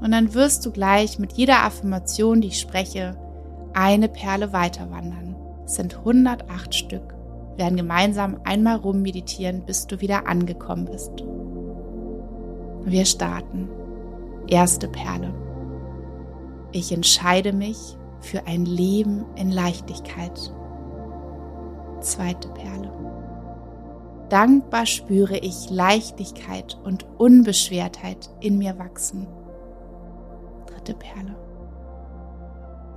Und 0.00 0.12
dann 0.12 0.32
wirst 0.34 0.64
du 0.64 0.70
gleich 0.70 1.18
mit 1.18 1.32
jeder 1.32 1.64
Affirmation, 1.64 2.40
die 2.40 2.48
ich 2.48 2.60
spreche, 2.60 3.16
eine 3.74 4.08
Perle 4.08 4.52
weiter 4.52 4.90
wandern. 4.90 5.36
Es 5.64 5.74
sind 5.74 5.98
108 5.98 6.74
Stück. 6.74 7.14
Wir 7.50 7.64
werden 7.64 7.76
gemeinsam 7.76 8.38
einmal 8.44 8.76
rum 8.76 9.02
meditieren, 9.02 9.64
bis 9.66 9.86
du 9.86 10.00
wieder 10.00 10.26
angekommen 10.26 10.86
bist. 10.86 11.24
Wir 12.84 13.04
starten. 13.04 13.68
Erste 14.46 14.88
Perle. 14.88 15.34
Ich 16.72 16.92
entscheide 16.92 17.52
mich 17.52 17.98
für 18.20 18.46
ein 18.46 18.64
Leben 18.64 19.24
in 19.36 19.50
Leichtigkeit. 19.50 20.52
Zweite 22.00 22.48
Perle. 22.48 22.90
Dankbar 24.28 24.84
spüre 24.84 25.38
ich 25.38 25.70
Leichtigkeit 25.70 26.78
und 26.84 27.06
Unbeschwertheit 27.16 28.28
in 28.40 28.58
mir 28.58 28.78
wachsen. 28.78 29.26
Dritte 30.66 30.94
Perle. 30.94 31.34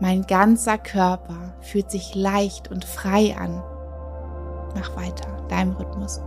Mein 0.02 0.24
ganzer 0.24 0.78
Körper 0.78 1.56
fühlt 1.62 1.90
sich 1.90 2.16
leicht 2.16 2.70
und 2.70 2.84
frei 2.84 3.36
an. 3.38 3.64
Mach 4.76 4.96
weiter, 4.96 5.46
deinem 5.48 5.74
Rhythmus. 5.74 6.22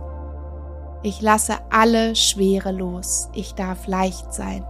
Ich 1.03 1.21
lasse 1.21 1.57
alle 1.69 2.15
Schwere 2.15 2.71
los. 2.71 3.29
Ich 3.33 3.53
darf 3.53 3.85
leicht 3.85 4.33
sein. 4.33 4.65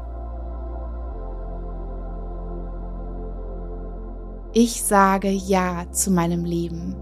Ich 4.51 4.83
sage 4.83 5.29
Ja 5.29 5.85
zu 5.91 6.11
meinem 6.11 6.43
Leben. 6.43 6.95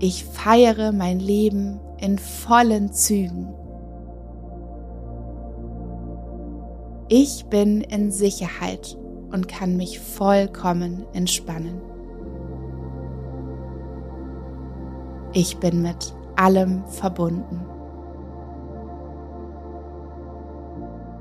Ich 0.00 0.24
feiere 0.24 0.92
mein 0.92 1.20
Leben 1.20 1.80
in 1.98 2.18
vollen 2.18 2.92
Zügen. 2.92 3.54
Ich 7.08 7.46
bin 7.46 7.80
in 7.80 8.10
Sicherheit 8.10 8.98
und 9.30 9.46
kann 9.48 9.76
mich 9.76 10.00
vollkommen 10.00 11.04
entspannen. 11.12 11.80
Ich 15.32 15.58
bin 15.58 15.82
mit 15.82 16.14
allem 16.36 16.84
verbunden. 16.86 17.60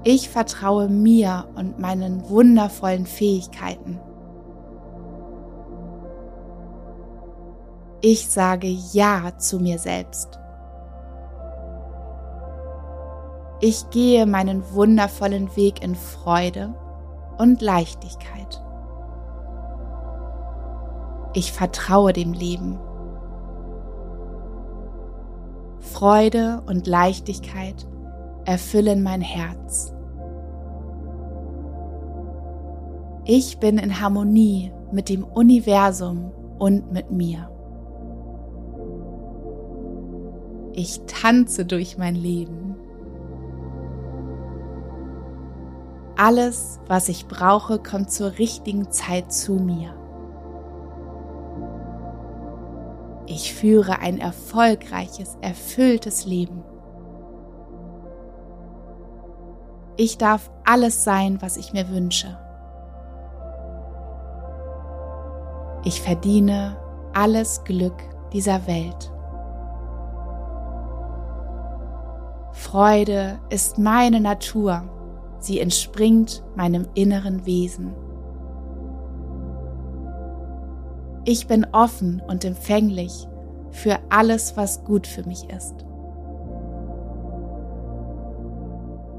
Ich 0.03 0.29
vertraue 0.29 0.89
mir 0.89 1.45
und 1.55 1.79
meinen 1.79 2.29
wundervollen 2.29 3.05
Fähigkeiten. 3.05 3.99
Ich 8.05 8.27
sage 8.27 8.67
Ja 8.67 9.31
zu 9.37 9.59
mir 9.59 9.79
selbst. 9.79 10.37
Ich 13.61 13.89
gehe 13.91 14.25
meinen 14.25 14.61
wundervollen 14.73 15.55
Weg 15.55 15.81
in 15.81 15.95
Freude 15.95 16.73
und 17.37 17.61
Leichtigkeit. 17.61 18.61
Ich 21.31 21.53
vertraue 21.53 22.11
dem 22.11 22.33
Leben. 22.33 22.77
Freude 25.79 26.61
und 26.65 26.87
Leichtigkeit 26.87 27.87
erfüllen 28.43 29.01
mein 29.01 29.21
Herz. 29.21 29.93
Ich 33.23 33.61
bin 33.61 33.77
in 33.77 34.01
Harmonie 34.01 34.73
mit 34.91 35.07
dem 35.07 35.23
Universum 35.23 36.33
und 36.59 36.91
mit 36.91 37.09
mir. 37.09 37.52
Ich 40.75 41.01
tanze 41.05 41.65
durch 41.65 41.99
mein 41.99 42.15
Leben. 42.15 42.75
Alles, 46.17 46.79
was 46.87 47.09
ich 47.09 47.27
brauche, 47.27 47.77
kommt 47.77 48.11
zur 48.11 48.39
richtigen 48.39 48.91
Zeit 48.91 49.31
zu 49.31 49.53
mir. 49.53 49.93
Ich 53.27 53.53
führe 53.53 53.99
ein 53.99 54.17
erfolgreiches, 54.17 55.37
erfülltes 55.41 56.25
Leben. 56.25 56.63
Ich 59.95 60.17
darf 60.17 60.51
alles 60.65 61.03
sein, 61.03 61.39
was 61.41 61.55
ich 61.55 61.71
mir 61.71 61.89
wünsche. 61.89 62.39
Ich 65.83 66.01
verdiene 66.01 66.77
alles 67.13 67.63
Glück 67.63 68.01
dieser 68.31 68.65
Welt. 68.65 69.12
Freude 72.73 73.39
ist 73.51 73.77
meine 73.77 74.19
Natur, 74.19 74.81
sie 75.37 75.59
entspringt 75.59 76.43
meinem 76.55 76.87
inneren 76.95 77.45
Wesen. 77.45 77.93
Ich 81.23 81.45
bin 81.45 81.67
offen 81.71 82.19
und 82.27 82.43
empfänglich 82.43 83.27
für 83.69 83.99
alles, 84.09 84.57
was 84.57 84.83
gut 84.85 85.05
für 85.05 85.23
mich 85.27 85.47
ist. 85.51 85.85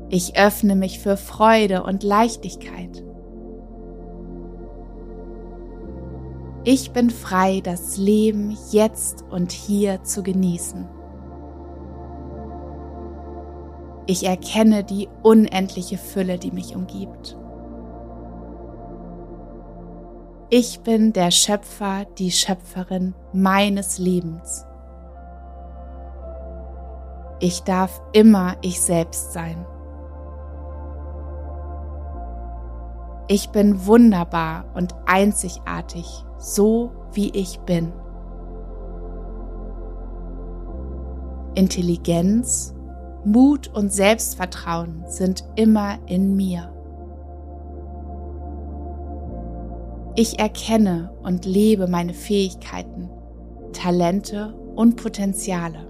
Ich 0.08 0.37
öffne 0.37 0.75
mich 0.75 0.99
für 0.99 1.16
Freude 1.16 1.84
und 1.84 2.02
Leichtigkeit. 2.02 3.04
Ich 6.64 6.90
bin 6.90 7.08
frei, 7.08 7.61
das 7.62 7.99
Leben 7.99 8.58
jetzt 8.73 9.23
und 9.30 9.52
hier 9.52 10.02
zu 10.02 10.25
genießen. 10.25 10.93
Ich 14.06 14.26
erkenne 14.26 14.84
die 14.84 15.08
unendliche 15.23 15.96
Fülle, 15.96 16.38
die 16.38 16.50
mich 16.50 16.76
umgibt. 16.76 17.38
Ich 20.50 20.80
bin 20.80 21.12
der 21.12 21.30
Schöpfer, 21.30 22.04
die 22.18 22.30
Schöpferin 22.30 23.14
meines 23.32 23.99
Lebens. 23.99 24.66
Ich 27.40 27.62
darf 27.62 28.00
immer 28.12 28.56
ich 28.61 28.80
selbst 28.80 29.32
sein. 29.32 29.66
Ich 33.26 33.49
bin 33.50 33.87
wunderbar 33.87 34.66
und 34.75 34.94
einzigartig, 35.06 36.06
so 36.37 36.92
wie 37.14 37.30
ich 37.30 37.58
bin. 37.61 37.90
Intelligenz, 41.54 42.74
Mut 43.25 43.69
und 43.69 43.93
Selbstvertrauen 43.93 45.04
sind 45.07 45.45
immer 45.57 45.99
in 46.07 46.37
mir. 46.37 46.71
Ich 50.16 50.38
erkenne 50.38 51.12
und 51.23 51.45
lebe 51.45 51.88
meine 51.88 52.14
Fähigkeiten, 52.14 53.11
Talente 53.73 54.54
und 54.76 54.97
Potenziale. 54.97 55.87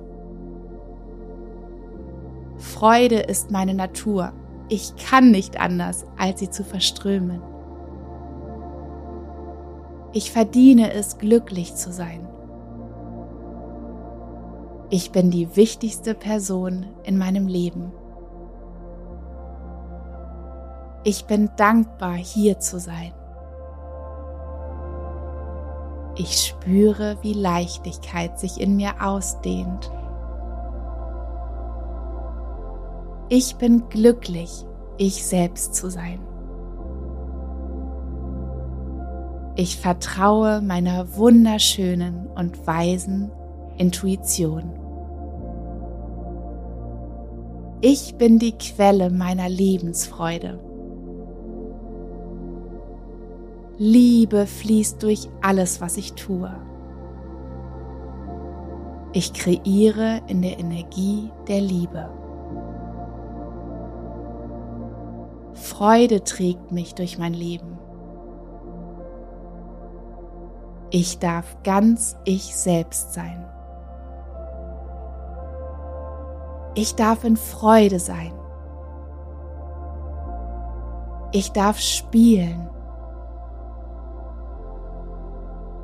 Freude 2.56 3.16
ist 3.16 3.50
meine 3.50 3.74
Natur 3.74 4.32
ich 4.68 4.96
kann 4.96 5.30
nicht 5.30 5.60
anders, 5.60 6.06
als 6.16 6.40
sie 6.40 6.50
zu 6.50 6.64
verströmen. 6.64 7.42
Ich 10.12 10.30
verdiene 10.30 10.92
es, 10.92 11.18
glücklich 11.18 11.74
zu 11.74 11.92
sein. 11.92 12.26
Ich 14.96 15.10
bin 15.10 15.32
die 15.32 15.56
wichtigste 15.56 16.14
Person 16.14 16.86
in 17.02 17.18
meinem 17.18 17.48
Leben. 17.48 17.90
Ich 21.02 21.24
bin 21.24 21.50
dankbar, 21.56 22.14
hier 22.14 22.60
zu 22.60 22.78
sein. 22.78 23.12
Ich 26.14 26.38
spüre, 26.38 27.18
wie 27.22 27.32
Leichtigkeit 27.32 28.38
sich 28.38 28.60
in 28.60 28.76
mir 28.76 28.92
ausdehnt. 29.00 29.90
Ich 33.30 33.56
bin 33.56 33.88
glücklich, 33.88 34.64
ich 34.96 35.26
selbst 35.26 35.74
zu 35.74 35.90
sein. 35.90 36.20
Ich 39.56 39.76
vertraue 39.76 40.60
meiner 40.60 41.16
wunderschönen 41.16 42.28
und 42.36 42.64
weisen 42.64 43.32
Intuition. 43.76 44.83
Ich 47.80 48.16
bin 48.16 48.38
die 48.38 48.52
Quelle 48.52 49.10
meiner 49.10 49.48
Lebensfreude. 49.48 50.58
Liebe 53.76 54.46
fließt 54.46 55.02
durch 55.02 55.28
alles, 55.42 55.80
was 55.80 55.96
ich 55.96 56.14
tue. 56.14 56.54
Ich 59.12 59.32
kreiere 59.32 60.22
in 60.28 60.42
der 60.42 60.58
Energie 60.58 61.30
der 61.48 61.60
Liebe. 61.60 62.08
Freude 65.54 66.24
trägt 66.24 66.72
mich 66.72 66.94
durch 66.94 67.18
mein 67.18 67.34
Leben. 67.34 67.78
Ich 70.90 71.18
darf 71.18 71.56
ganz 71.64 72.16
ich 72.24 72.54
selbst 72.54 73.14
sein. 73.14 73.44
Ich 76.74 76.94
darf 76.96 77.24
in 77.24 77.36
Freude 77.36 77.98
sein. 78.00 78.32
Ich 81.32 81.52
darf 81.52 81.78
spielen. 81.78 82.68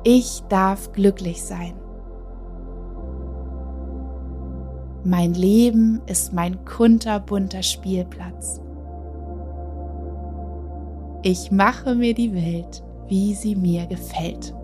Ich 0.03 0.43
darf 0.49 0.91
glücklich 0.91 1.43
sein. 1.43 1.73
Mein 5.03 5.33
Leben 5.33 6.01
ist 6.07 6.33
mein 6.33 6.63
kunterbunter 6.65 7.63
Spielplatz. 7.63 8.61
Ich 11.23 11.51
mache 11.51 11.95
mir 11.95 12.13
die 12.13 12.33
Welt, 12.33 12.83
wie 13.07 13.33
sie 13.33 13.55
mir 13.55 13.85
gefällt. 13.87 14.55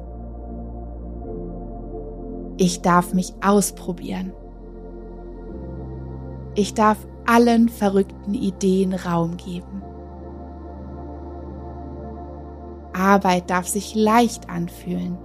Ich 2.57 2.81
darf 2.81 3.13
mich 3.13 3.33
ausprobieren. 3.45 4.33
Ich 6.57 6.73
darf 6.73 6.97
allen 7.27 7.69
verrückten 7.69 8.33
Ideen 8.33 8.95
Raum 8.95 9.37
geben. 9.37 9.83
Arbeit 12.93 13.51
darf 13.51 13.67
sich 13.67 13.93
leicht 13.93 14.49
anfühlen. 14.49 15.19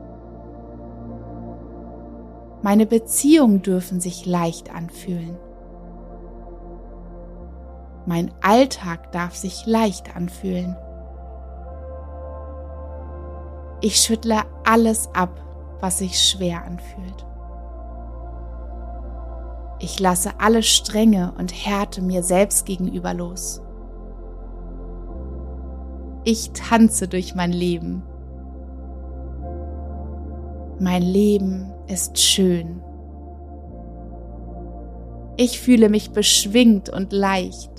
Meine 2.61 2.85
Beziehungen 2.85 3.63
dürfen 3.63 3.99
sich 3.99 4.27
leicht 4.27 4.75
anfühlen. 4.75 5.39
Mein 8.05 8.31
Alltag 8.43 9.11
darf 9.13 9.35
sich 9.35 9.65
leicht 9.65 10.15
anfühlen. 10.15 10.77
Ich 13.81 13.97
schüttle 13.97 14.43
alles 14.67 15.09
ab, 15.15 15.41
was 15.81 15.97
sich 15.97 16.21
schwer 16.21 16.63
anfühlt. 16.63 17.25
Ich 19.83 19.99
lasse 19.99 20.31
alle 20.39 20.63
Strenge 20.63 21.35
und 21.37 21.53
Härte 21.53 22.03
mir 22.03 22.23
selbst 22.23 22.67
gegenüber 22.67 23.13
los. 23.15 23.61
Ich 26.23 26.53
tanze 26.53 27.09
durch 27.09 27.35
mein 27.35 27.53
Leben. 27.53 28.05
Mein 30.79 31.03
Leben 31.03 31.73
ist 31.89 32.17
schön. 32.21 32.81
Ich 35.37 35.61
fühle 35.61 35.89
mich 35.89 36.13
beschwingt 36.13 36.89
und 36.89 37.13
leicht. 37.13 37.73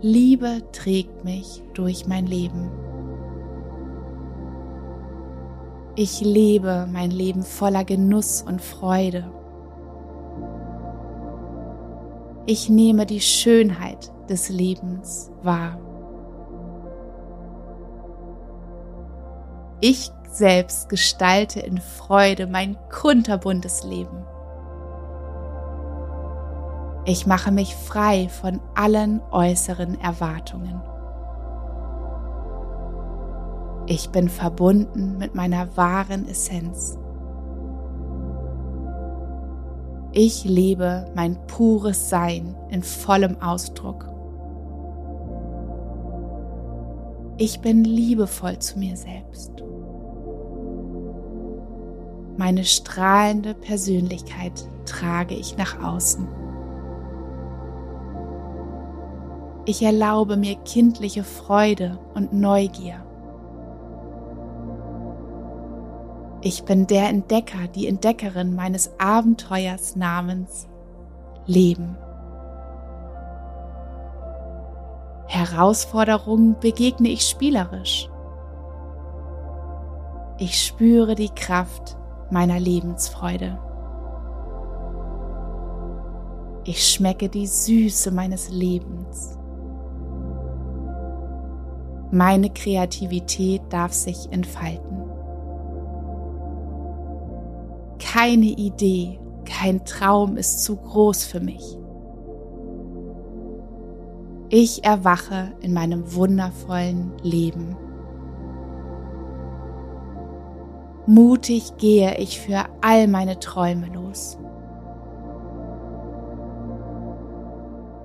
Liebe 0.00 0.62
trägt 0.72 1.24
mich 1.24 1.62
durch 1.74 2.08
mein 2.08 2.26
Leben. 2.26 2.72
Ich 6.00 6.20
lebe 6.20 6.86
mein 6.92 7.10
Leben 7.10 7.42
voller 7.42 7.82
Genuss 7.82 8.42
und 8.42 8.62
Freude. 8.62 9.32
Ich 12.46 12.68
nehme 12.68 13.04
die 13.04 13.20
Schönheit 13.20 14.12
des 14.28 14.48
Lebens 14.48 15.32
wahr. 15.42 15.76
Ich 19.80 20.12
selbst 20.30 20.88
gestalte 20.88 21.58
in 21.58 21.78
Freude 21.78 22.46
mein 22.46 22.76
kunterbuntes 22.90 23.82
Leben. 23.82 24.24
Ich 27.06 27.26
mache 27.26 27.50
mich 27.50 27.74
frei 27.74 28.28
von 28.28 28.60
allen 28.76 29.20
äußeren 29.32 30.00
Erwartungen. 30.00 30.80
Ich 33.90 34.10
bin 34.10 34.28
verbunden 34.28 35.16
mit 35.16 35.34
meiner 35.34 35.74
wahren 35.78 36.28
Essenz. 36.28 36.98
Ich 40.12 40.44
lebe 40.44 41.10
mein 41.14 41.38
pures 41.46 42.10
Sein 42.10 42.54
in 42.68 42.82
vollem 42.82 43.40
Ausdruck. 43.40 44.06
Ich 47.38 47.60
bin 47.60 47.82
liebevoll 47.82 48.58
zu 48.58 48.78
mir 48.78 48.94
selbst. 48.94 49.64
Meine 52.36 52.64
strahlende 52.64 53.54
Persönlichkeit 53.54 54.68
trage 54.84 55.34
ich 55.34 55.56
nach 55.56 55.82
außen. 55.82 56.28
Ich 59.64 59.82
erlaube 59.82 60.36
mir 60.36 60.56
kindliche 60.56 61.24
Freude 61.24 61.98
und 62.12 62.34
Neugier. 62.34 63.07
Ich 66.40 66.64
bin 66.64 66.86
der 66.86 67.08
Entdecker, 67.08 67.66
die 67.74 67.88
Entdeckerin 67.88 68.54
meines 68.54 68.92
Abenteuers 68.98 69.96
namens 69.96 70.68
Leben. 71.46 71.96
Herausforderungen 75.26 76.56
begegne 76.60 77.08
ich 77.08 77.22
spielerisch. 77.22 78.08
Ich 80.38 80.64
spüre 80.64 81.16
die 81.16 81.30
Kraft 81.30 81.96
meiner 82.30 82.60
Lebensfreude. 82.60 83.58
Ich 86.64 86.86
schmecke 86.86 87.28
die 87.28 87.48
Süße 87.48 88.12
meines 88.12 88.48
Lebens. 88.50 89.36
Meine 92.12 92.50
Kreativität 92.50 93.62
darf 93.70 93.92
sich 93.92 94.30
entfalten. 94.30 94.97
Keine 98.12 98.46
Idee, 98.46 99.20
kein 99.44 99.84
Traum 99.84 100.38
ist 100.38 100.64
zu 100.64 100.76
groß 100.76 101.24
für 101.24 101.40
mich. 101.40 101.76
Ich 104.48 104.82
erwache 104.82 105.52
in 105.60 105.74
meinem 105.74 106.14
wundervollen 106.14 107.12
Leben. 107.22 107.76
Mutig 111.06 111.76
gehe 111.76 112.16
ich 112.16 112.40
für 112.40 112.64
all 112.80 113.08
meine 113.08 113.40
Träume 113.40 113.88
los. 113.92 114.38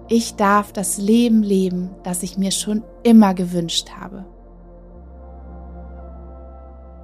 Ich 0.10 0.36
darf 0.36 0.74
das 0.74 0.98
Leben 0.98 1.44
leben, 1.44 1.92
das 2.04 2.24
ich 2.24 2.38
mir 2.38 2.52
schon 2.52 2.84
immer 3.04 3.34
gewünscht 3.34 3.92
habe. 3.98 4.26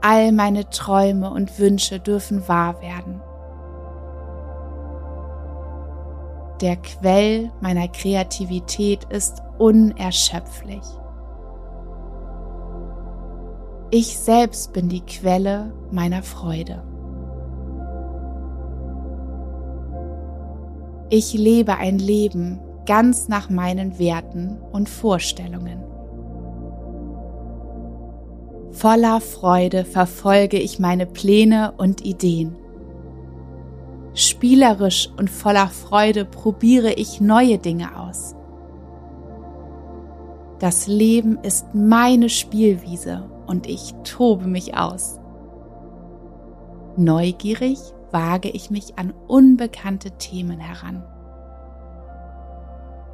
All 0.02 0.32
meine 0.32 0.70
Träume 0.70 1.30
und 1.30 1.60
Wünsche 1.60 2.00
dürfen 2.00 2.48
wahr 2.48 2.82
werden. 2.82 3.22
Der 6.62 6.78
Quell 6.78 7.52
meiner 7.62 7.88
Kreativität 7.88 9.06
ist 9.06 9.42
unerschöpflich. 9.58 10.84
Ich 13.92 14.20
selbst 14.20 14.74
bin 14.74 14.88
die 14.88 15.02
Quelle 15.02 15.74
meiner 15.92 16.22
Freude. 16.22 16.84
Ich 21.10 21.34
lebe 21.34 21.76
ein 21.78 21.98
Leben 21.98 22.60
ganz 22.86 23.30
nach 23.30 23.50
meinen 23.50 23.98
Werten 23.98 24.60
und 24.72 24.90
Vorstellungen. 24.90 25.89
Voller 28.72 29.20
Freude 29.20 29.84
verfolge 29.84 30.58
ich 30.60 30.80
meine 30.80 31.06
Pläne 31.06 31.74
und 31.78 32.06
Ideen. 32.06 32.56
Spielerisch 34.14 35.10
und 35.18 35.30
voller 35.30 35.68
Freude 35.68 36.24
probiere 36.24 36.94
ich 36.94 37.20
neue 37.20 37.58
Dinge 37.58 38.00
aus. 38.00 38.36
Das 40.60 40.88
Leben 40.88 41.40
ist 41.42 41.74
meine 41.74 42.30
Spielwiese 42.30 43.30
und 43.48 43.66
ich 43.66 43.94
tobe 44.04 44.46
mich 44.46 44.78
aus. 44.78 45.20
Neugierig 46.96 47.80
wage 48.12 48.50
ich 48.50 48.70
mich 48.70 49.00
an 49.00 49.14
unbekannte 49.28 50.12
Themen 50.12 50.60
heran. 50.60 51.04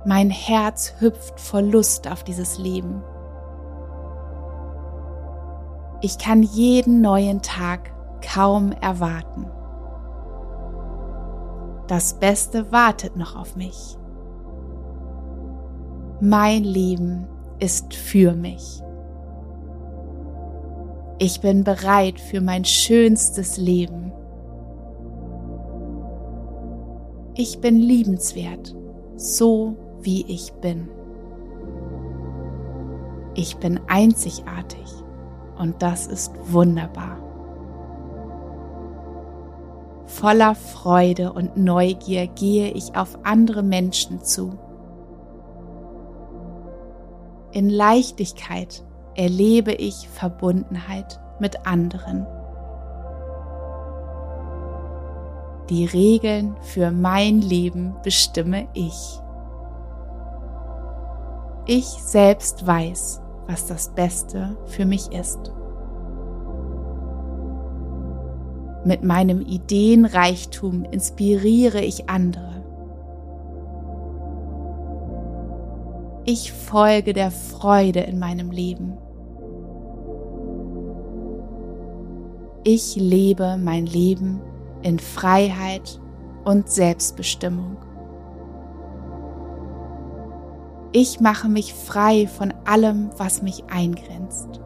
Mein 0.05 0.29
Herz 0.29 0.95
hüpft 0.99 1.39
vor 1.39 1.61
Lust 1.61 2.11
auf 2.11 2.23
dieses 2.23 2.57
Leben 2.57 3.03
ich 6.05 6.19
kann 6.19 6.43
jeden 6.43 7.01
neuen 7.01 7.41
Tag 7.41 7.91
kaum 8.21 8.71
erwarten. 8.73 9.47
Das 11.87 12.19
Beste 12.19 12.71
wartet 12.71 13.17
noch 13.17 13.35
auf 13.35 13.55
mich. 13.55 13.97
Mein 16.21 16.63
Leben 16.63 17.27
ist 17.57 17.95
für 17.95 18.33
mich. 18.33 18.83
Ich 21.17 21.41
bin 21.41 21.63
bereit 21.63 22.19
für 22.19 22.39
mein 22.39 22.65
schönstes 22.65 23.57
Leben. 23.57 24.13
Ich 27.33 27.61
bin 27.61 27.79
liebenswert, 27.79 28.75
so 29.15 29.75
wie 30.01 30.23
ich 30.27 30.53
bin. 30.61 30.87
Ich 33.33 33.57
bin 33.57 33.79
einzigartig 33.87 35.04
und 35.57 35.81
das 35.81 36.07
ist 36.07 36.31
wunderbar. 36.51 37.17
Voller 40.05 40.55
Freude 40.55 41.33
und 41.33 41.57
Neugier 41.57 42.27
gehe 42.27 42.71
ich 42.71 42.95
auf 42.95 43.17
andere 43.23 43.63
Menschen 43.63 44.23
zu. 44.23 44.57
In 47.51 47.69
Leichtigkeit 47.69 48.83
erlebe 49.15 49.73
ich 49.73 50.09
Verbundenheit 50.09 51.19
mit 51.39 51.65
anderen. 51.65 52.27
Die 55.69 55.85
Regeln 55.85 56.55
für 56.61 56.91
mein 56.91 57.41
Leben 57.41 57.95
bestimme 58.03 58.67
ich. 58.73 59.19
Ich 61.65 61.85
selbst 61.85 62.67
weiß, 62.67 63.21
was 63.47 63.65
das 63.65 63.93
Beste 63.93 64.57
für 64.65 64.85
mich 64.85 65.11
ist. 65.11 65.51
Mit 68.85 69.03
meinem 69.03 69.41
Ideenreichtum 69.41 70.83
inspiriere 70.85 71.81
ich 71.81 72.09
andere. 72.09 72.63
Ich 76.25 76.51
folge 76.51 77.13
der 77.13 77.31
Freude 77.31 78.01
in 78.01 78.19
meinem 78.19 78.51
Leben. 78.51 78.97
Ich 82.63 82.95
lebe 82.95 83.57
mein 83.57 83.85
Leben 83.85 84.41
in 84.81 84.97
Freiheit 84.97 85.99
und 86.45 86.67
Selbstbestimmung. 86.69 87.77
Ich 90.97 91.19
mache 91.19 91.49
mich 91.49 91.73
frei 91.73 92.25
von 92.25 92.53
allem, 92.63 93.09
was 93.17 93.41
mich 93.41 93.65
eingrenzt. 93.69 94.61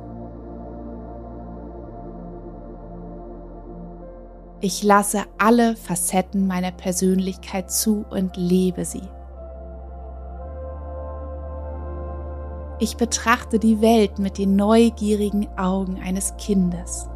Ich 4.62 4.84
lasse 4.84 5.24
alle 5.40 5.76
Facetten 5.76 6.46
meiner 6.46 6.70
Persönlichkeit 6.70 7.72
zu 7.72 8.06
und 8.12 8.38
lebe 8.38 8.86
sie. 8.86 9.02
Ich 12.78 12.96
betrachte 12.96 13.58
die 13.58 13.82
Welt 13.82 14.20
mit 14.20 14.38
den 14.38 14.56
neugierigen 14.56 15.48
Augen 15.58 16.00
eines 16.00 16.38
Kindes. 16.38 17.10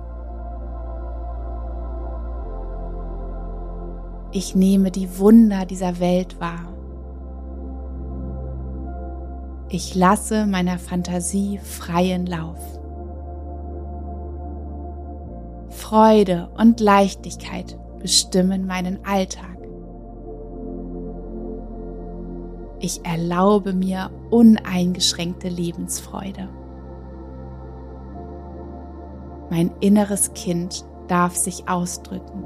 Ich 4.31 4.55
nehme 4.55 4.89
die 4.89 5.19
Wunder 5.19 5.67
dieser 5.67 5.99
Welt 5.99 6.41
wahr. 6.41 6.72
Ich 9.73 9.95
lasse 9.95 10.45
meiner 10.45 10.77
Fantasie 10.77 11.57
freien 11.57 12.27
Lauf. 12.27 12.59
Freude 15.69 16.49
und 16.55 16.79
Leichtigkeit 16.79 17.75
bestimmen 17.97 18.67
meinen 18.67 19.03
Alltag. 19.03 19.57
Ich 22.81 23.03
erlaube 23.03 23.73
mir 23.73 24.11
uneingeschränkte 24.29 25.49
Lebensfreude. 25.49 26.49
Mein 29.49 29.71
inneres 29.79 30.35
Kind 30.35 30.85
darf 31.07 31.35
sich 31.35 31.67
ausdrücken. 31.67 32.43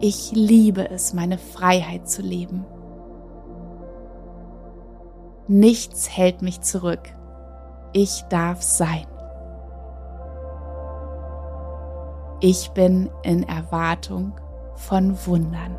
Ich 0.00 0.32
liebe 0.32 0.90
es, 0.90 1.14
meine 1.14 1.38
Freiheit 1.38 2.06
zu 2.06 2.20
leben. 2.20 2.66
Nichts 5.48 6.14
hält 6.14 6.42
mich 6.42 6.60
zurück. 6.60 7.00
Ich 7.94 8.22
darf 8.28 8.60
sein. 8.60 9.06
Ich 12.40 12.70
bin 12.72 13.10
in 13.22 13.42
Erwartung 13.48 14.38
von 14.76 15.16
Wundern. 15.26 15.76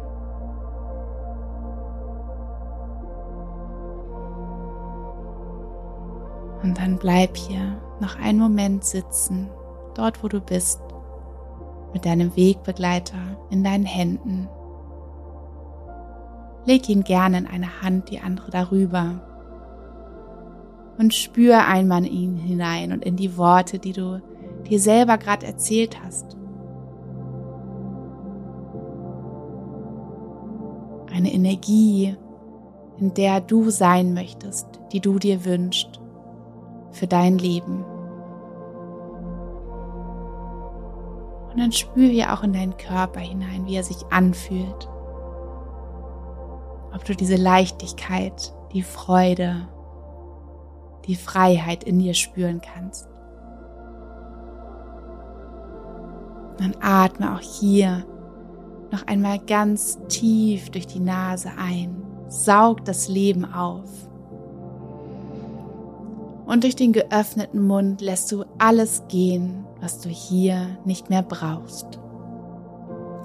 Und 6.63 6.77
dann 6.79 6.97
bleib 6.97 7.37
hier 7.37 7.79
noch 7.99 8.19
einen 8.19 8.39
Moment 8.39 8.83
sitzen, 8.83 9.51
dort 9.93 10.23
wo 10.23 10.27
du 10.27 10.41
bist, 10.41 10.81
mit 11.93 12.05
deinem 12.05 12.35
Wegbegleiter 12.35 13.37
in 13.51 13.63
deinen 13.63 13.85
Händen. 13.85 14.49
Leg 16.65 16.89
ihn 16.89 17.03
gerne 17.03 17.37
in 17.37 17.47
eine 17.47 17.81
Hand, 17.83 18.09
die 18.09 18.19
andere 18.19 18.49
darüber. 18.49 19.21
Und 20.99 21.13
spür 21.13 21.65
einmal 21.65 22.05
in 22.05 22.11
ihn 22.11 22.35
hinein 22.35 22.91
und 22.91 23.05
in 23.05 23.15
die 23.15 23.37
Worte, 23.37 23.79
die 23.79 23.93
du 23.93 24.21
dir 24.69 24.79
selber 24.79 25.17
gerade 25.17 25.47
erzählt 25.47 25.97
hast. 26.03 26.35
Eine 31.09 31.33
Energie, 31.33 32.17
in 32.99 33.13
der 33.13 33.39
du 33.39 33.69
sein 33.69 34.13
möchtest, 34.13 34.67
die 34.91 34.99
du 34.99 35.19
dir 35.19 35.45
wünschst 35.45 36.01
für 36.91 37.07
dein 37.07 37.37
Leben. 37.37 37.85
Und 41.49 41.59
dann 41.59 41.71
spür 41.71 42.09
hier 42.09 42.33
auch 42.33 42.43
in 42.43 42.51
deinen 42.51 42.75
Körper 42.75 43.21
hinein, 43.21 43.65
wie 43.65 43.75
er 43.75 43.83
sich 43.83 44.05
anfühlt. 44.11 44.89
Ob 46.93 47.05
du 47.05 47.15
diese 47.15 47.37
Leichtigkeit, 47.37 48.53
die 48.73 48.81
Freude, 48.81 49.69
die 51.09 51.15
Freiheit 51.15 51.83
in 51.83 51.97
dir 51.97 52.13
spüren 52.13 52.61
kannst. 52.61 53.09
Dann 56.59 56.75
atme 56.81 57.33
auch 57.33 57.41
hier 57.41 58.05
noch 58.91 59.07
einmal 59.07 59.39
ganz 59.39 59.97
tief 60.07 60.69
durch 60.69 60.85
die 60.85 60.99
Nase 60.99 61.49
ein. 61.57 62.03
Saug 62.27 62.85
das 62.85 63.07
Leben 63.09 63.43
auf 63.43 63.89
und 66.45 66.63
durch 66.63 66.75
den 66.75 66.93
geöffneten 66.93 67.65
Mund 67.65 68.01
lässt 68.01 68.31
du 68.31 68.45
alles 68.59 69.03
gehen, 69.07 69.65
was 69.81 70.01
du 70.01 70.09
hier 70.09 70.77
nicht 70.85 71.09
mehr 71.09 71.23
brauchst. 71.23 71.99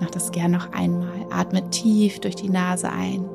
Mach 0.01 0.11
das 0.11 0.33
gern 0.33 0.53
noch 0.53 0.73
einmal. 0.73 1.27
Atme 1.31 1.69
tief 1.69 2.19
durch 2.21 2.35
die 2.35 2.49
Nase 2.49 2.89
ein 2.89 3.29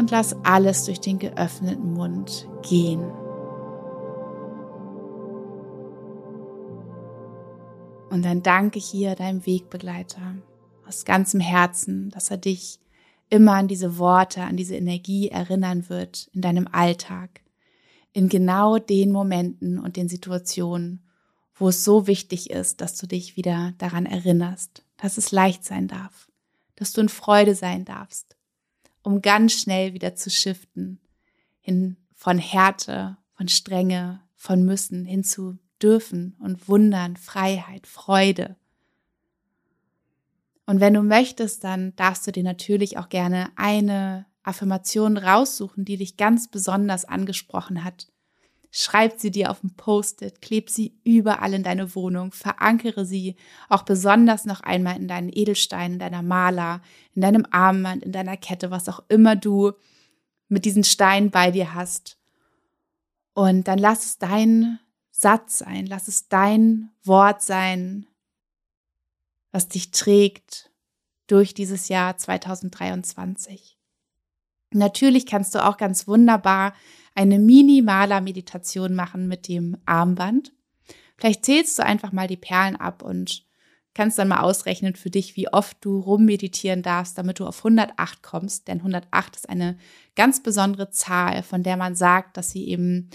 und 0.00 0.10
lass 0.10 0.34
alles 0.44 0.86
durch 0.86 0.98
den 0.98 1.18
geöffneten 1.18 1.92
Mund 1.92 2.48
gehen. 2.62 3.02
Und 8.08 8.24
dann 8.24 8.42
danke 8.42 8.78
hier 8.78 9.14
deinem 9.14 9.44
Wegbegleiter 9.44 10.36
aus 10.88 11.04
ganzem 11.04 11.38
Herzen, 11.38 12.08
dass 12.10 12.30
er 12.30 12.38
dich 12.38 12.80
immer 13.28 13.52
an 13.52 13.68
diese 13.68 13.98
Worte, 13.98 14.40
an 14.40 14.56
diese 14.56 14.74
Energie 14.74 15.28
erinnern 15.28 15.90
wird 15.90 16.30
in 16.32 16.40
deinem 16.40 16.66
Alltag, 16.72 17.42
in 18.14 18.30
genau 18.30 18.78
den 18.78 19.12
Momenten 19.12 19.78
und 19.78 19.96
den 19.96 20.08
Situationen, 20.08 21.04
wo 21.54 21.68
es 21.68 21.84
so 21.84 22.06
wichtig 22.06 22.48
ist, 22.48 22.80
dass 22.80 22.96
du 22.96 23.06
dich 23.06 23.36
wieder 23.36 23.74
daran 23.76 24.06
erinnerst, 24.06 24.82
dass 24.96 25.18
es 25.18 25.30
leicht 25.30 25.62
sein 25.62 25.88
darf, 25.88 26.30
dass 26.76 26.94
du 26.94 27.02
in 27.02 27.10
Freude 27.10 27.54
sein 27.54 27.84
darfst, 27.84 28.38
um 29.02 29.22
ganz 29.22 29.52
schnell 29.52 29.94
wieder 29.94 30.14
zu 30.14 30.30
shiften, 30.30 31.00
hin 31.60 31.96
von 32.14 32.38
Härte, 32.38 33.16
von 33.32 33.48
Strenge, 33.48 34.20
von 34.34 34.64
Müssen 34.64 35.04
hin 35.04 35.24
zu 35.24 35.58
dürfen 35.82 36.36
und 36.40 36.68
Wundern, 36.68 37.16
Freiheit, 37.16 37.86
Freude, 37.86 38.56
und 40.70 40.78
wenn 40.78 40.94
du 40.94 41.02
möchtest, 41.02 41.64
dann 41.64 41.96
darfst 41.96 42.28
du 42.28 42.30
dir 42.30 42.44
natürlich 42.44 42.96
auch 42.96 43.08
gerne 43.08 43.50
eine 43.56 44.26
Affirmation 44.44 45.16
raussuchen, 45.16 45.84
die 45.84 45.96
dich 45.96 46.16
ganz 46.16 46.48
besonders 46.48 47.04
angesprochen 47.04 47.82
hat. 47.82 48.06
Schreib 48.72 49.18
sie 49.18 49.32
dir 49.32 49.50
auf 49.50 49.64
ein 49.64 49.74
Post-it, 49.74 50.40
kleb 50.40 50.70
sie 50.70 50.94
überall 51.02 51.54
in 51.54 51.64
deine 51.64 51.94
Wohnung, 51.96 52.30
verankere 52.30 53.04
sie 53.04 53.34
auch 53.68 53.82
besonders 53.82 54.44
noch 54.44 54.60
einmal 54.60 54.96
in 54.96 55.08
deinen 55.08 55.28
Edelsteinen, 55.32 55.94
in 55.94 55.98
deiner 55.98 56.22
Maler, 56.22 56.80
in 57.14 57.22
deinem 57.22 57.46
Armband, 57.50 58.04
in 58.04 58.12
deiner 58.12 58.36
Kette, 58.36 58.70
was 58.70 58.88
auch 58.88 59.02
immer 59.08 59.34
du 59.34 59.72
mit 60.48 60.64
diesen 60.64 60.84
Steinen 60.84 61.30
bei 61.30 61.50
dir 61.50 61.74
hast. 61.74 62.16
Und 63.34 63.66
dann 63.66 63.78
lass 63.78 64.04
es 64.04 64.18
dein 64.18 64.78
Satz 65.10 65.58
sein, 65.58 65.86
lass 65.86 66.06
es 66.06 66.28
dein 66.28 66.90
Wort 67.02 67.42
sein, 67.42 68.06
was 69.50 69.68
dich 69.68 69.90
trägt 69.90 70.70
durch 71.26 71.54
dieses 71.54 71.88
Jahr 71.88 72.16
2023. 72.16 73.78
Natürlich 74.72 75.26
kannst 75.26 75.54
du 75.54 75.64
auch 75.64 75.76
ganz 75.76 76.06
wunderbar 76.06 76.72
eine 77.20 77.38
minimaler 77.38 78.22
Meditation 78.22 78.94
machen 78.94 79.28
mit 79.28 79.46
dem 79.46 79.76
Armband. 79.84 80.52
Vielleicht 81.18 81.44
zählst 81.44 81.78
du 81.78 81.84
einfach 81.84 82.12
mal 82.12 82.26
die 82.26 82.38
Perlen 82.38 82.76
ab 82.76 83.02
und 83.02 83.44
kannst 83.92 84.18
dann 84.18 84.28
mal 84.28 84.40
ausrechnen 84.40 84.96
für 84.96 85.10
dich, 85.10 85.36
wie 85.36 85.52
oft 85.52 85.76
du 85.82 85.98
rummeditieren 85.98 86.82
darfst, 86.82 87.18
damit 87.18 87.38
du 87.38 87.46
auf 87.46 87.58
108 87.58 88.22
kommst. 88.22 88.68
Denn 88.68 88.78
108 88.78 89.36
ist 89.36 89.50
eine 89.50 89.76
ganz 90.16 90.42
besondere 90.42 90.90
Zahl, 90.90 91.42
von 91.42 91.62
der 91.62 91.76
man 91.76 91.94
sagt, 91.94 92.38
dass 92.38 92.52
sie 92.52 92.66
eben, 92.66 93.10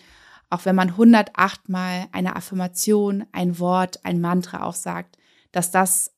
auch 0.51 0.65
wenn 0.65 0.75
man 0.75 0.89
108 0.89 1.67
mal 1.67 2.05
eine 2.11 2.35
Affirmation, 2.35 3.25
ein 3.31 3.57
Wort, 3.57 4.05
ein 4.05 4.21
Mantra 4.21 4.63
auch 4.63 4.75
sagt, 4.75 5.17
dass 5.51 5.71
das 5.71 6.11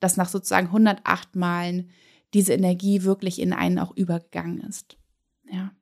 dass 0.00 0.16
nach 0.16 0.28
sozusagen 0.30 0.68
108 0.68 1.36
Malen 1.36 1.90
diese 2.32 2.54
Energie 2.54 3.02
wirklich 3.02 3.38
in 3.38 3.52
einen 3.52 3.78
auch 3.78 3.94
übergegangen 3.94 4.60
ist. 4.60 4.96
Ja. 5.50 5.72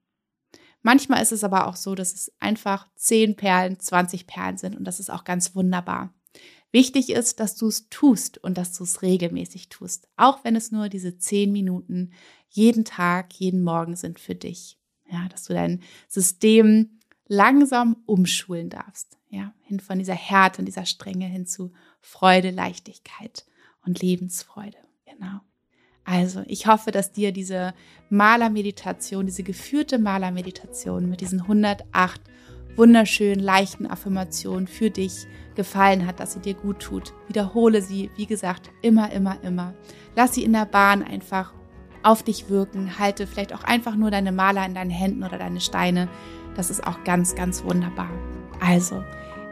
Manchmal 0.82 1.22
ist 1.22 1.32
es 1.32 1.44
aber 1.44 1.66
auch 1.66 1.76
so, 1.76 1.94
dass 1.94 2.14
es 2.14 2.32
einfach 2.40 2.86
10 2.96 3.36
Perlen, 3.36 3.78
20 3.78 4.26
Perlen 4.26 4.58
sind 4.58 4.76
und 4.76 4.84
das 4.84 5.00
ist 5.00 5.10
auch 5.10 5.24
ganz 5.24 5.54
wunderbar. 5.54 6.14
Wichtig 6.70 7.10
ist, 7.10 7.40
dass 7.40 7.56
du 7.56 7.68
es 7.68 7.88
tust 7.88 8.38
und 8.38 8.58
dass 8.58 8.76
du 8.76 8.84
es 8.84 9.02
regelmäßig 9.02 9.70
tust, 9.70 10.08
auch 10.16 10.44
wenn 10.44 10.54
es 10.54 10.70
nur 10.70 10.88
diese 10.88 11.16
10 11.16 11.50
Minuten 11.50 12.12
jeden 12.48 12.84
Tag, 12.84 13.32
jeden 13.34 13.62
Morgen 13.62 13.96
sind 13.96 14.20
für 14.20 14.34
dich. 14.34 14.78
Ja, 15.10 15.28
dass 15.30 15.44
du 15.44 15.54
dein 15.54 15.82
System 16.06 16.98
langsam 17.26 17.96
umschulen 18.04 18.68
darfst, 18.68 19.16
ja, 19.30 19.54
hin 19.62 19.80
von 19.80 19.98
dieser 19.98 20.14
Härte 20.14 20.60
und 20.60 20.66
dieser 20.66 20.84
Strenge 20.84 21.26
hin 21.26 21.46
zu 21.46 21.72
Freude, 22.00 22.50
Leichtigkeit 22.50 23.46
und 23.84 24.02
Lebensfreude. 24.02 24.76
Genau. 25.06 25.40
Also, 26.10 26.42
ich 26.46 26.66
hoffe, 26.66 26.90
dass 26.90 27.12
dir 27.12 27.32
diese 27.32 27.74
Malermeditation, 28.08 29.26
diese 29.26 29.42
geführte 29.42 29.98
Malermeditation 29.98 31.10
mit 31.10 31.20
diesen 31.20 31.42
108 31.42 32.22
wunderschönen, 32.76 33.40
leichten 33.40 33.86
Affirmationen 33.86 34.68
für 34.68 34.88
dich 34.88 35.26
gefallen 35.54 36.06
hat, 36.06 36.18
dass 36.18 36.32
sie 36.32 36.40
dir 36.40 36.54
gut 36.54 36.80
tut. 36.80 37.12
Wiederhole 37.26 37.82
sie, 37.82 38.10
wie 38.16 38.24
gesagt, 38.24 38.70
immer, 38.80 39.12
immer, 39.12 39.36
immer. 39.42 39.74
Lass 40.16 40.34
sie 40.34 40.44
in 40.44 40.54
der 40.54 40.64
Bahn 40.64 41.02
einfach 41.02 41.52
auf 42.02 42.22
dich 42.22 42.48
wirken. 42.48 42.98
Halte 42.98 43.26
vielleicht 43.26 43.52
auch 43.52 43.64
einfach 43.64 43.94
nur 43.94 44.10
deine 44.10 44.32
Maler 44.32 44.64
in 44.64 44.74
deinen 44.74 44.90
Händen 44.90 45.24
oder 45.24 45.36
deine 45.36 45.60
Steine. 45.60 46.08
Das 46.54 46.70
ist 46.70 46.86
auch 46.86 47.04
ganz, 47.04 47.34
ganz 47.34 47.64
wunderbar. 47.64 48.08
Also, 48.60 49.04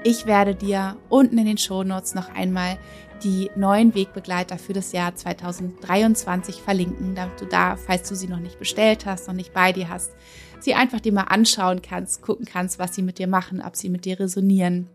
ich 0.07 0.25
werde 0.25 0.55
dir 0.55 0.97
unten 1.09 1.37
in 1.37 1.47
den 1.47 1.59
Shownotes 1.59 2.15
noch 2.15 2.33
einmal 2.33 2.79
die 3.25 3.51
neuen 3.57 3.93
Wegbegleiter 3.93 4.57
für 4.57 4.73
das 4.73 4.93
Jahr 4.93 5.17
2023 5.17 6.63
verlinken, 6.63 7.17
damit 7.17 7.41
du 7.41 7.45
da, 7.45 7.75
falls 7.75 8.09
du 8.09 8.15
sie 8.15 8.29
noch 8.29 8.39
nicht 8.39 8.61
bestellt 8.61 9.05
hast, 9.05 9.27
noch 9.27 9.35
nicht 9.35 9.53
bei 9.53 9.73
dir 9.73 9.89
hast, 9.89 10.13
sie 10.61 10.75
einfach 10.75 11.01
dir 11.01 11.13
mal 11.13 11.23
anschauen 11.23 11.83
kannst, 11.83 12.23
gucken 12.23 12.47
kannst, 12.47 12.79
was 12.79 12.95
sie 12.95 13.03
mit 13.03 13.19
dir 13.19 13.27
machen, 13.27 13.61
ob 13.61 13.75
sie 13.75 13.89
mit 13.89 14.05
dir 14.05 14.21
resonieren, 14.21 14.89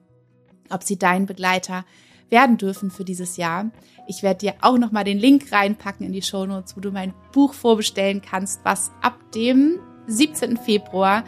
ob 0.70 0.82
sie 0.84 0.98
dein 0.98 1.26
Begleiter 1.26 1.84
werden 2.30 2.56
dürfen 2.56 2.90
für 2.90 3.04
dieses 3.04 3.36
Jahr. 3.36 3.70
Ich 4.08 4.24
werde 4.24 4.40
dir 4.40 4.54
auch 4.62 4.78
nochmal 4.78 5.04
den 5.04 5.20
Link 5.20 5.52
reinpacken 5.52 6.06
in 6.06 6.14
die 6.14 6.22
Shownotes, 6.22 6.78
wo 6.78 6.80
du 6.80 6.92
mein 6.92 7.14
Buch 7.34 7.54
vorbestellen 7.54 8.22
kannst, 8.22 8.62
was 8.64 8.94
ab 9.02 9.20
dem 9.36 9.78
17. 10.08 10.56
Februar 10.56 11.26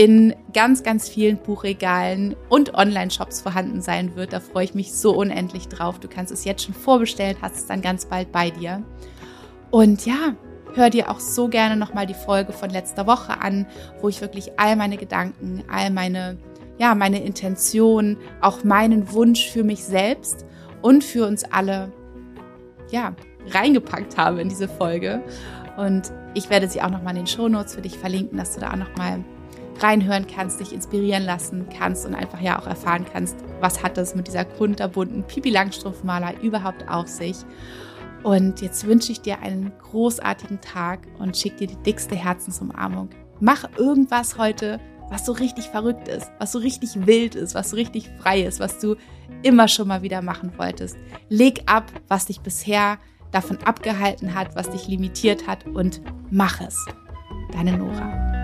in 0.00 0.34
ganz, 0.54 0.82
ganz 0.82 1.10
vielen 1.10 1.36
Buchregalen 1.36 2.34
und 2.48 2.72
Online-Shops 2.72 3.42
vorhanden 3.42 3.82
sein 3.82 4.16
wird. 4.16 4.32
Da 4.32 4.40
freue 4.40 4.64
ich 4.64 4.74
mich 4.74 4.94
so 4.94 5.14
unendlich 5.14 5.68
drauf. 5.68 6.00
Du 6.00 6.08
kannst 6.08 6.32
es 6.32 6.46
jetzt 6.46 6.64
schon 6.64 6.72
vorbestellen, 6.72 7.36
hast 7.42 7.56
es 7.56 7.66
dann 7.66 7.82
ganz 7.82 8.06
bald 8.06 8.32
bei 8.32 8.48
dir. 8.48 8.82
Und 9.70 10.06
ja, 10.06 10.36
hör 10.72 10.88
dir 10.88 11.10
auch 11.10 11.20
so 11.20 11.48
gerne 11.48 11.76
nochmal 11.76 12.06
die 12.06 12.14
Folge 12.14 12.54
von 12.54 12.70
letzter 12.70 13.06
Woche 13.06 13.42
an, 13.42 13.66
wo 14.00 14.08
ich 14.08 14.22
wirklich 14.22 14.58
all 14.58 14.74
meine 14.74 14.96
Gedanken, 14.96 15.64
all 15.70 15.90
meine, 15.90 16.38
ja, 16.78 16.94
meine 16.94 17.22
Intention, 17.22 18.16
auch 18.40 18.64
meinen 18.64 19.12
Wunsch 19.12 19.50
für 19.50 19.64
mich 19.64 19.84
selbst 19.84 20.46
und 20.80 21.04
für 21.04 21.26
uns 21.26 21.44
alle, 21.44 21.92
ja, 22.90 23.14
reingepackt 23.50 24.16
habe 24.16 24.40
in 24.40 24.48
diese 24.48 24.66
Folge. 24.66 25.22
Und 25.76 26.10
ich 26.32 26.48
werde 26.48 26.68
sie 26.68 26.80
auch 26.80 26.90
nochmal 26.90 27.10
in 27.10 27.24
den 27.24 27.26
Shownotes 27.26 27.74
für 27.74 27.82
dich 27.82 27.98
verlinken, 27.98 28.38
dass 28.38 28.54
du 28.54 28.60
da 28.60 28.70
auch 28.70 28.76
nochmal 28.76 29.22
reinhören 29.82 30.26
kannst, 30.26 30.60
dich 30.60 30.72
inspirieren 30.72 31.24
lassen 31.24 31.68
kannst 31.76 32.06
und 32.06 32.14
einfach 32.14 32.40
ja 32.40 32.58
auch 32.58 32.66
erfahren 32.66 33.04
kannst, 33.10 33.36
was 33.60 33.82
hat 33.82 33.96
das 33.96 34.14
mit 34.14 34.26
dieser 34.26 34.44
kunterbunten 34.44 35.24
Pipi 35.24 35.50
Langstrumpfmaler 35.50 36.40
überhaupt 36.42 36.88
auf 36.88 37.08
sich. 37.08 37.36
Und 38.22 38.60
jetzt 38.60 38.86
wünsche 38.86 39.12
ich 39.12 39.20
dir 39.20 39.40
einen 39.40 39.72
großartigen 39.80 40.60
Tag 40.60 41.00
und 41.18 41.36
schick 41.36 41.56
dir 41.56 41.66
die 41.66 41.82
dickste 41.82 42.14
Herzensumarmung. 42.14 43.10
Mach 43.40 43.64
irgendwas 43.78 44.36
heute, 44.36 44.78
was 45.08 45.24
so 45.24 45.32
richtig 45.32 45.68
verrückt 45.68 46.08
ist, 46.08 46.30
was 46.38 46.52
so 46.52 46.58
richtig 46.58 47.06
wild 47.06 47.34
ist, 47.34 47.54
was 47.54 47.70
so 47.70 47.76
richtig 47.76 48.10
frei 48.20 48.42
ist, 48.42 48.60
was 48.60 48.78
du 48.78 48.96
immer 49.42 49.68
schon 49.68 49.88
mal 49.88 50.02
wieder 50.02 50.22
machen 50.22 50.52
wolltest. 50.56 50.96
Leg 51.28 51.62
ab, 51.66 51.90
was 52.08 52.26
dich 52.26 52.40
bisher 52.40 52.98
davon 53.32 53.58
abgehalten 53.64 54.34
hat, 54.34 54.54
was 54.54 54.70
dich 54.70 54.88
limitiert 54.88 55.46
hat 55.46 55.66
und 55.66 56.00
mach 56.30 56.60
es. 56.60 56.84
Deine 57.52 57.76
Nora. 57.76 58.39